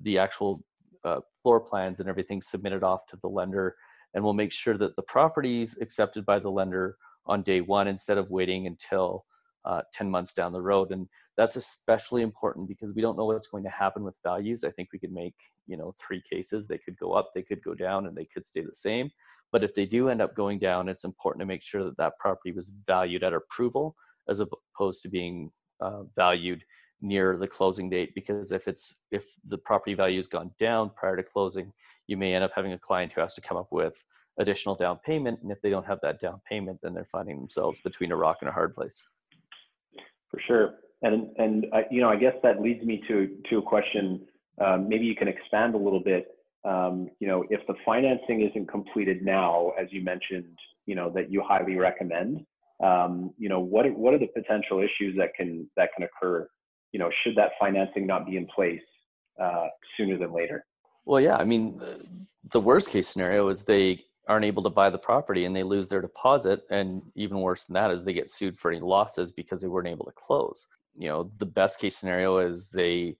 the 0.02 0.18
actual 0.18 0.64
uh, 1.04 1.20
floor 1.42 1.60
plans 1.60 2.00
and 2.00 2.08
everything 2.08 2.42
submitted 2.42 2.84
off 2.84 3.06
to 3.08 3.18
the 3.22 3.28
lender, 3.28 3.76
and 4.14 4.24
we'll 4.24 4.34
make 4.34 4.54
sure 4.54 4.78
that 4.78 4.96
the 4.96 5.02
property 5.04 5.62
is 5.62 5.78
accepted 5.82 6.26
by 6.26 6.40
the 6.40 6.50
lender 6.50 6.98
on 7.26 7.44
day 7.44 7.62
one 7.62 7.88
instead 7.88 8.18
of 8.18 8.30
waiting 8.30 8.68
until 8.68 9.26
uh, 9.66 9.82
10 9.94 10.10
months 10.10 10.34
down 10.34 10.52
the 10.52 10.62
road. 10.62 10.92
And 10.92 11.08
that's 11.38 11.56
especially 11.56 12.22
important 12.22 12.68
because 12.68 12.94
we 12.94 13.02
don't 13.02 13.18
know 13.18 13.26
what's 13.26 13.48
going 13.48 13.64
to 13.64 13.70
happen 13.70 14.04
with 14.04 14.20
values. 14.24 14.64
I 14.64 14.72
think 14.72 14.90
we 14.92 15.00
could 15.00 15.12
make, 15.12 15.36
you 15.68 15.78
know, 15.78 15.94
three 16.06 16.22
cases. 16.30 16.68
They 16.68 16.78
could 16.78 16.98
go 16.98 17.14
up, 17.14 17.30
they 17.34 17.42
could 17.42 17.64
go 17.64 17.74
down, 17.74 18.06
and 18.06 18.16
they 18.16 18.28
could 18.32 18.46
stay 18.46 18.62
the 18.62 18.76
same. 18.76 19.10
But 19.54 19.64
if 19.64 19.76
they 19.76 19.86
do 19.86 20.10
end 20.10 20.22
up 20.22 20.36
going 20.36 20.58
down, 20.58 20.90
it's 20.90 21.06
important 21.06 21.40
to 21.42 21.46
make 21.46 21.64
sure 21.64 21.84
that 21.86 21.96
that 21.98 22.18
property 22.20 22.52
was 22.52 22.74
valued 22.88 23.24
at 23.24 23.34
approval 23.34 23.96
as 24.28 24.42
opposed 24.42 25.04
to 25.04 25.10
being 25.10 25.52
uh, 25.80 26.04
valued 26.16 26.64
near 27.02 27.38
the 27.38 27.48
closing 27.48 27.90
date. 27.90 28.14
Because 28.16 28.52
if 28.52 28.68
it's 28.68 28.96
if 29.12 29.24
the 29.48 29.60
property 29.60 29.94
value 29.94 30.18
has 30.18 30.28
gone 30.28 30.52
down 30.60 30.90
prior 30.96 31.16
to 31.16 31.24
closing, 31.24 31.72
you 32.08 32.18
may 32.18 32.34
end 32.34 32.44
up 32.44 32.52
having 32.56 32.74
a 32.74 32.80
client 32.80 33.12
who 33.14 33.22
has 33.22 33.36
to 33.36 33.42
come 33.42 33.56
up 33.56 33.68
with 33.72 33.94
additional 34.40 34.76
down 34.76 34.98
payment, 35.06 35.40
and 35.44 35.52
if 35.52 35.62
they 35.62 35.70
don't 35.70 35.86
have 35.86 36.00
that 36.02 36.20
down 36.20 36.42
payment, 36.50 36.80
then 36.82 36.96
they're 36.96 37.06
finding 37.12 37.38
themselves 37.38 37.80
between 37.84 38.12
a 38.12 38.16
rock 38.16 38.38
and 38.42 38.50
a 38.50 38.54
hard 38.54 38.74
place. 38.74 39.08
For 40.32 40.40
sure. 40.48 40.74
And, 41.04 41.30
and 41.38 41.68
uh, 41.72 41.82
you 41.92 42.02
know, 42.02 42.10
I 42.10 42.16
guess 42.16 42.34
that 42.42 42.60
leads 42.60 42.84
me 42.84 43.04
to, 43.08 43.38
to 43.52 43.60
a 43.60 43.62
question. 43.62 44.22
Um, 44.60 44.90
maybe 44.90 45.06
you 45.06 45.16
can 45.16 45.28
expand 45.28 45.76
a 45.76 45.78
little 45.78 46.00
bit. 46.00 46.28
Um, 46.66 47.10
you 47.20 47.28
know, 47.28 47.44
if 47.50 47.66
the 47.68 47.76
financing 47.86 48.42
isn't 48.42 48.70
completed 48.70 49.24
now, 49.24 49.74
as 49.80 49.88
you 49.92 50.02
mentioned, 50.02 50.58
you 50.86 50.96
know, 50.96 51.10
that 51.12 51.32
you 51.32 51.42
highly 51.46 51.76
recommend, 51.76 52.46
um, 52.84 53.34
you 53.38 53.50
know, 53.50 53.60
what, 53.60 53.86
what 53.98 54.14
are 54.14 54.20
the 54.20 54.28
potential 54.28 54.80
issues 54.80 55.16
that 55.18 55.34
can, 55.36 55.70
that 55.78 55.90
can 55.96 56.06
occur? 56.06 56.48
You 56.92 57.00
know, 57.00 57.10
should 57.24 57.36
that 57.36 57.52
financing 57.60 58.08
not 58.08 58.26
be 58.26 58.38
in 58.38 58.48
place 58.48 58.82
uh, 59.42 59.64
sooner 59.98 60.18
than 60.18 60.34
later? 60.34 60.66
Well, 61.06 61.20
yeah. 61.20 61.36
I 61.36 61.44
mean, 61.44 61.82
the 62.52 62.60
worst 62.60 62.90
case 62.90 63.10
scenario 63.10 63.50
is 63.50 63.64
they 63.64 64.04
aren't 64.28 64.46
able 64.46 64.64
to 64.64 64.70
buy 64.70 64.90
the 64.90 64.98
property 64.98 65.46
and 65.46 65.56
they 65.56 65.64
lose 65.64 65.90
their 65.90 66.02
deposit 66.02 66.62
and 66.70 67.02
even 67.16 67.42
worse 67.42 67.66
than 67.66 67.74
that 67.74 67.92
is 67.92 68.06
they 68.06 68.14
get 68.14 68.30
sued 68.30 68.58
for 68.58 68.72
any 68.72 68.80
losses 68.80 69.34
because 69.34 69.62
they 69.62 69.68
weren't 69.68 69.88
able 69.88 70.06
to 70.06 70.14
close 70.14 70.68
you 70.96 71.10
know 71.10 71.30
the 71.40 71.46
best 71.46 71.80
case 71.80 71.98
scenario 71.98 72.38
is 72.38 72.70
they 72.70 73.16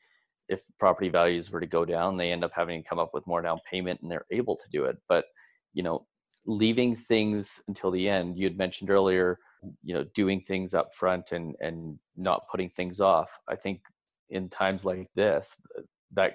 if 0.54 0.62
property 0.80 1.10
values 1.10 1.52
were 1.52 1.60
to 1.60 1.68
go 1.68 1.84
down 1.84 2.18
they 2.18 2.32
end 2.32 2.44
up 2.44 2.52
having 2.56 2.82
to 2.82 2.90
come 2.90 3.00
up 3.00 3.12
with 3.14 3.28
more 3.28 3.42
down 3.42 3.60
payment 3.70 4.00
and 4.02 4.12
they're 4.12 4.26
able 4.32 4.56
to 4.56 4.66
do 4.72 4.86
it. 4.86 4.98
But 5.10 5.26
you 5.74 5.84
know 5.84 6.06
leaving 6.46 6.96
things 6.96 7.62
until 7.68 7.92
the 7.92 8.08
end 8.08 8.38
you 8.38 8.46
had 8.46 8.58
mentioned 8.58 8.90
earlier 8.90 9.40
you 9.82 9.94
know 9.94 10.06
doing 10.14 10.42
things 10.42 10.74
up 10.74 10.94
front 10.94 11.32
and 11.32 11.56
and 11.60 11.98
not 12.16 12.48
putting 12.50 12.70
things 12.70 13.02
off. 13.02 13.30
I 13.48 13.56
think 13.56 13.82
in 14.30 14.50
times 14.50 14.86
like 14.86 15.10
this 15.16 15.56
that 16.14 16.34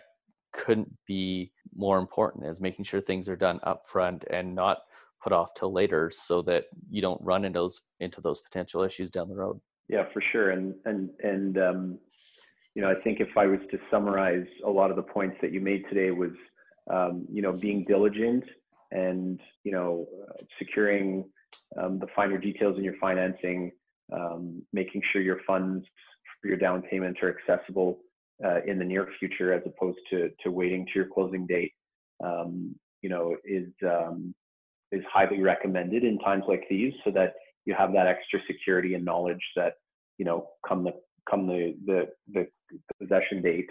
couldn't 0.52 0.90
be 1.06 1.52
more 1.74 1.98
important 1.98 2.46
is 2.46 2.60
making 2.60 2.84
sure 2.84 3.00
things 3.00 3.28
are 3.28 3.36
done 3.36 3.60
up 3.64 3.82
front 3.86 4.24
and 4.30 4.54
not 4.54 4.78
put 5.22 5.32
off 5.32 5.52
till 5.54 5.72
later 5.72 6.10
so 6.14 6.42
that 6.42 6.64
you 6.90 7.02
don't 7.02 7.20
run 7.22 7.44
into 7.44 7.58
those 7.58 7.82
into 8.00 8.20
those 8.20 8.40
potential 8.40 8.82
issues 8.82 9.10
down 9.10 9.28
the 9.28 9.34
road. 9.34 9.60
Yeah 9.88 10.04
for 10.12 10.22
sure. 10.32 10.50
And 10.50 10.74
and 10.84 11.10
and 11.22 11.58
um, 11.58 11.98
you 12.78 12.84
know 12.84 12.90
i 12.90 12.94
think 13.02 13.18
if 13.18 13.36
i 13.36 13.44
was 13.44 13.58
to 13.72 13.78
summarize 13.90 14.46
a 14.64 14.70
lot 14.70 14.88
of 14.90 14.94
the 14.96 15.02
points 15.02 15.36
that 15.42 15.52
you 15.52 15.60
made 15.60 15.82
today 15.88 16.12
was 16.12 16.30
um, 16.88 17.26
you 17.28 17.42
know 17.42 17.52
being 17.52 17.82
diligent 17.82 18.44
and 18.92 19.40
you 19.64 19.72
know 19.72 20.06
securing 20.60 21.24
um, 21.76 21.98
the 21.98 22.06
finer 22.14 22.38
details 22.38 22.78
in 22.78 22.84
your 22.84 22.94
financing 23.00 23.72
um, 24.12 24.62
making 24.72 25.02
sure 25.10 25.20
your 25.20 25.40
funds 25.44 25.84
for 26.40 26.46
your 26.46 26.56
down 26.56 26.80
payment 26.82 27.18
are 27.20 27.36
accessible 27.36 27.98
uh, 28.44 28.60
in 28.64 28.78
the 28.78 28.84
near 28.84 29.08
future 29.18 29.52
as 29.52 29.62
opposed 29.66 29.98
to 30.08 30.30
to 30.40 30.52
waiting 30.52 30.86
to 30.86 30.92
your 30.94 31.08
closing 31.12 31.48
date 31.48 31.72
um, 32.24 32.72
you 33.02 33.08
know 33.08 33.34
is 33.44 33.70
um, 33.82 34.32
is 34.92 35.02
highly 35.12 35.42
recommended 35.42 36.04
in 36.04 36.16
times 36.20 36.44
like 36.46 36.62
these 36.70 36.92
so 37.04 37.10
that 37.10 37.34
you 37.64 37.74
have 37.76 37.92
that 37.92 38.06
extra 38.06 38.38
security 38.46 38.94
and 38.94 39.04
knowledge 39.04 39.44
that 39.56 39.72
you 40.16 40.24
know 40.24 40.46
come 40.64 40.84
the 40.84 40.92
come 41.28 41.48
the 41.48 41.74
the, 41.84 42.06
the 42.32 42.46
possession 43.00 43.42
date 43.42 43.68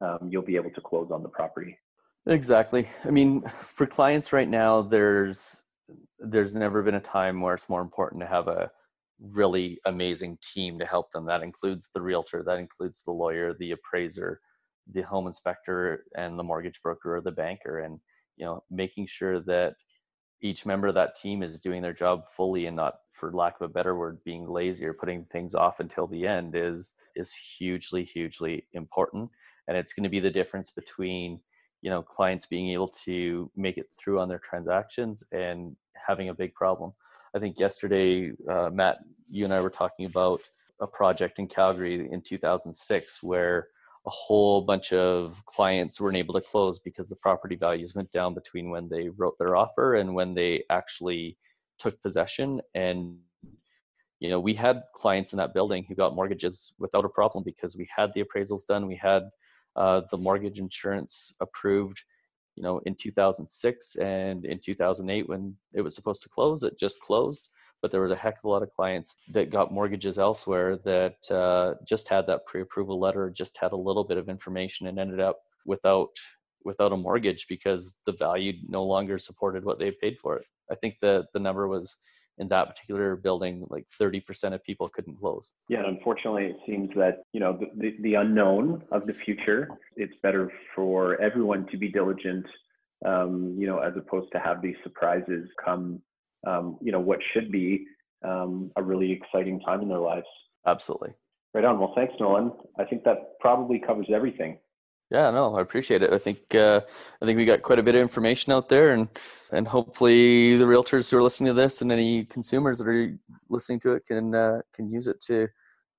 um, 0.00 0.28
you'll 0.30 0.42
be 0.42 0.56
able 0.56 0.70
to 0.70 0.80
close 0.80 1.10
on 1.10 1.22
the 1.22 1.28
property 1.28 1.76
exactly 2.26 2.88
i 3.04 3.10
mean 3.10 3.42
for 3.42 3.86
clients 3.86 4.32
right 4.32 4.48
now 4.48 4.82
there's 4.82 5.62
there's 6.18 6.54
never 6.54 6.82
been 6.82 6.96
a 6.96 7.00
time 7.00 7.40
where 7.40 7.54
it's 7.54 7.68
more 7.68 7.80
important 7.80 8.20
to 8.20 8.26
have 8.26 8.48
a 8.48 8.70
really 9.20 9.80
amazing 9.86 10.38
team 10.42 10.78
to 10.78 10.86
help 10.86 11.10
them. 11.10 11.26
That 11.26 11.42
includes 11.42 11.90
the 11.92 12.00
realtor, 12.00 12.42
that 12.46 12.58
includes 12.58 13.02
the 13.02 13.12
lawyer, 13.12 13.54
the 13.58 13.72
appraiser, 13.72 14.40
the 14.92 15.02
home 15.02 15.26
inspector, 15.26 16.04
and 16.16 16.38
the 16.38 16.44
mortgage 16.44 16.80
broker 16.82 17.16
or 17.16 17.20
the 17.20 17.32
banker. 17.32 17.80
And 17.80 18.00
you 18.36 18.44
know, 18.44 18.62
making 18.70 19.06
sure 19.06 19.40
that 19.40 19.74
each 20.40 20.66
member 20.66 20.86
of 20.88 20.94
that 20.94 21.16
team 21.16 21.42
is 21.42 21.60
doing 21.60 21.82
their 21.82 21.92
job 21.92 22.24
fully 22.26 22.66
and 22.66 22.76
not, 22.76 22.94
for 23.10 23.32
lack 23.32 23.60
of 23.60 23.68
a 23.68 23.72
better 23.72 23.96
word, 23.96 24.18
being 24.24 24.48
lazy 24.48 24.86
or 24.86 24.94
putting 24.94 25.24
things 25.24 25.54
off 25.54 25.80
until 25.80 26.06
the 26.06 26.26
end 26.26 26.54
is 26.54 26.94
is 27.16 27.34
hugely, 27.58 28.04
hugely 28.04 28.66
important. 28.72 29.30
And 29.66 29.76
it's 29.76 29.92
going 29.92 30.04
to 30.04 30.10
be 30.10 30.20
the 30.20 30.30
difference 30.30 30.70
between 30.70 31.40
you 31.82 31.90
know 31.90 32.02
clients 32.02 32.46
being 32.46 32.70
able 32.70 32.88
to 33.04 33.50
make 33.56 33.78
it 33.78 33.86
through 33.98 34.20
on 34.20 34.28
their 34.28 34.40
transactions 34.40 35.24
and 35.32 35.76
having 36.06 36.28
a 36.28 36.34
big 36.34 36.54
problem 36.54 36.92
I 37.34 37.38
think 37.38 37.58
yesterday, 37.58 38.32
uh, 38.48 38.70
Matt, 38.72 38.98
you 39.30 39.44
and 39.44 39.52
I 39.52 39.60
were 39.60 39.70
talking 39.70 40.06
about 40.06 40.40
a 40.80 40.86
project 40.86 41.38
in 41.38 41.48
Calgary 41.48 42.08
in 42.10 42.22
2006 42.22 43.22
where 43.22 43.68
a 44.06 44.10
whole 44.10 44.62
bunch 44.62 44.92
of 44.92 45.42
clients 45.46 46.00
weren't 46.00 46.16
able 46.16 46.34
to 46.34 46.40
close 46.40 46.78
because 46.78 47.08
the 47.08 47.16
property 47.16 47.56
values 47.56 47.94
went 47.94 48.10
down 48.12 48.34
between 48.34 48.70
when 48.70 48.88
they 48.88 49.08
wrote 49.10 49.36
their 49.38 49.56
offer 49.56 49.96
and 49.96 50.14
when 50.14 50.34
they 50.34 50.64
actually 50.70 51.36
took 51.78 52.00
possession. 52.02 52.60
And, 52.74 53.18
you 54.20 54.30
know, 54.30 54.40
we 54.40 54.54
had 54.54 54.82
clients 54.94 55.32
in 55.32 55.38
that 55.38 55.54
building 55.54 55.84
who 55.88 55.94
got 55.94 56.14
mortgages 56.14 56.72
without 56.78 57.04
a 57.04 57.08
problem 57.08 57.44
because 57.44 57.76
we 57.76 57.88
had 57.94 58.12
the 58.14 58.22
appraisals 58.22 58.66
done, 58.66 58.86
we 58.86 58.96
had 58.96 59.24
uh, 59.76 60.02
the 60.10 60.16
mortgage 60.16 60.58
insurance 60.58 61.34
approved 61.40 62.02
you 62.58 62.62
know 62.64 62.80
in 62.86 62.94
2006 62.96 63.96
and 63.96 64.44
in 64.44 64.58
2008 64.58 65.28
when 65.28 65.54
it 65.72 65.80
was 65.80 65.94
supposed 65.94 66.24
to 66.24 66.28
close. 66.28 66.64
It 66.64 66.76
just 66.76 67.00
closed 67.00 67.48
but 67.82 67.90
there 67.90 68.02
was 68.02 68.12
a 68.12 68.16
heck 68.16 68.38
of 68.38 68.44
a 68.44 68.48
lot 68.48 68.62
of 68.62 68.72
clients 68.72 69.18
that 69.32 69.50
got 69.50 69.72
mortgages 69.72 70.18
elsewhere 70.18 70.76
that 70.84 71.16
uh, 71.30 71.74
just 71.86 72.08
had 72.08 72.26
that 72.26 72.46
pre-approval 72.46 72.98
letter 72.98 73.30
just 73.30 73.58
had 73.58 73.72
a 73.72 73.76
little 73.76 74.04
bit 74.04 74.18
of 74.18 74.28
information 74.28 74.86
and 74.86 74.98
ended 74.98 75.20
up 75.20 75.40
without 75.66 76.08
without 76.64 76.92
a 76.92 76.96
mortgage 76.96 77.46
because 77.48 77.96
the 78.04 78.12
value 78.12 78.52
no 78.68 78.82
longer 78.82 79.18
supported 79.18 79.64
what 79.64 79.78
they 79.78 79.92
paid 79.92 80.18
for 80.18 80.36
it 80.36 80.44
i 80.70 80.74
think 80.74 80.96
the 81.00 81.24
the 81.32 81.38
number 81.38 81.68
was 81.68 81.96
in 82.38 82.48
that 82.48 82.68
particular 82.68 83.16
building, 83.16 83.66
like 83.68 83.86
30% 84.00 84.54
of 84.54 84.62
people 84.64 84.88
couldn't 84.88 85.18
close. 85.18 85.52
Yeah, 85.68 85.82
unfortunately, 85.86 86.46
it 86.46 86.56
seems 86.66 86.90
that 86.96 87.22
you 87.32 87.40
know 87.40 87.58
the, 87.58 87.70
the, 87.76 87.96
the 88.00 88.14
unknown 88.14 88.82
of 88.92 89.06
the 89.06 89.12
future. 89.12 89.68
It's 89.96 90.14
better 90.22 90.50
for 90.74 91.20
everyone 91.20 91.66
to 91.66 91.76
be 91.76 91.88
diligent, 91.88 92.46
um, 93.04 93.56
you 93.58 93.66
know, 93.66 93.78
as 93.78 93.94
opposed 93.96 94.30
to 94.32 94.38
have 94.38 94.62
these 94.62 94.76
surprises 94.82 95.48
come. 95.64 96.00
Um, 96.46 96.78
you 96.80 96.92
know, 96.92 97.00
what 97.00 97.18
should 97.32 97.50
be 97.50 97.86
um, 98.24 98.70
a 98.76 98.82
really 98.82 99.12
exciting 99.12 99.60
time 99.60 99.82
in 99.82 99.88
their 99.88 99.98
lives. 99.98 100.26
Absolutely. 100.66 101.14
Right 101.54 101.64
on. 101.64 101.78
Well, 101.78 101.92
thanks, 101.94 102.14
Nolan. 102.20 102.52
I 102.78 102.84
think 102.84 103.04
that 103.04 103.38
probably 103.40 103.78
covers 103.78 104.06
everything. 104.12 104.58
Yeah, 105.10 105.30
no, 105.30 105.56
I 105.56 105.62
appreciate 105.62 106.02
it. 106.02 106.12
I 106.12 106.18
think 106.18 106.54
uh, 106.54 106.82
I 107.22 107.24
think 107.24 107.38
we 107.38 107.46
got 107.46 107.62
quite 107.62 107.78
a 107.78 107.82
bit 107.82 107.94
of 107.94 108.02
information 108.02 108.52
out 108.52 108.68
there, 108.68 108.92
and 108.92 109.08
and 109.52 109.66
hopefully 109.66 110.58
the 110.58 110.66
realtors 110.66 111.10
who 111.10 111.16
are 111.16 111.22
listening 111.22 111.48
to 111.48 111.54
this 111.54 111.80
and 111.80 111.90
any 111.90 112.26
consumers 112.26 112.78
that 112.78 112.88
are 112.88 113.18
listening 113.48 113.80
to 113.80 113.92
it 113.92 114.04
can 114.04 114.34
uh, 114.34 114.60
can 114.74 114.92
use 114.92 115.08
it 115.08 115.18
to 115.22 115.48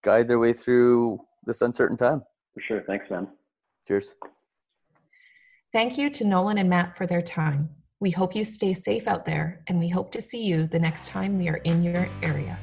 guide 0.04 0.28
their 0.28 0.38
way 0.38 0.54
through 0.54 1.20
this 1.46 1.64
uncertain 1.64 1.98
time. 1.98 2.22
For 2.54 2.62
sure. 2.62 2.84
Thanks, 2.86 3.10
man. 3.10 3.28
Cheers. 3.88 4.16
Thank 5.74 5.98
you 5.98 6.12
to 6.12 6.26
Nolan 6.26 6.60
and 6.60 6.70
Matt 6.70 6.96
for 6.96 7.08
their 7.08 7.22
time. 7.24 7.70
We 8.02 8.12
hope 8.12 8.34
you 8.34 8.46
stay 8.46 8.74
safe 8.74 9.10
out 9.10 9.26
there, 9.26 9.62
and 9.68 9.78
we 9.78 9.90
hope 9.90 10.14
to 10.14 10.22
see 10.22 10.46
you 10.46 10.68
the 10.68 10.80
next 10.80 11.10
time 11.10 11.38
we 11.38 11.50
are 11.50 11.58
in 11.58 11.84
your 11.84 12.08
area. 12.24 12.58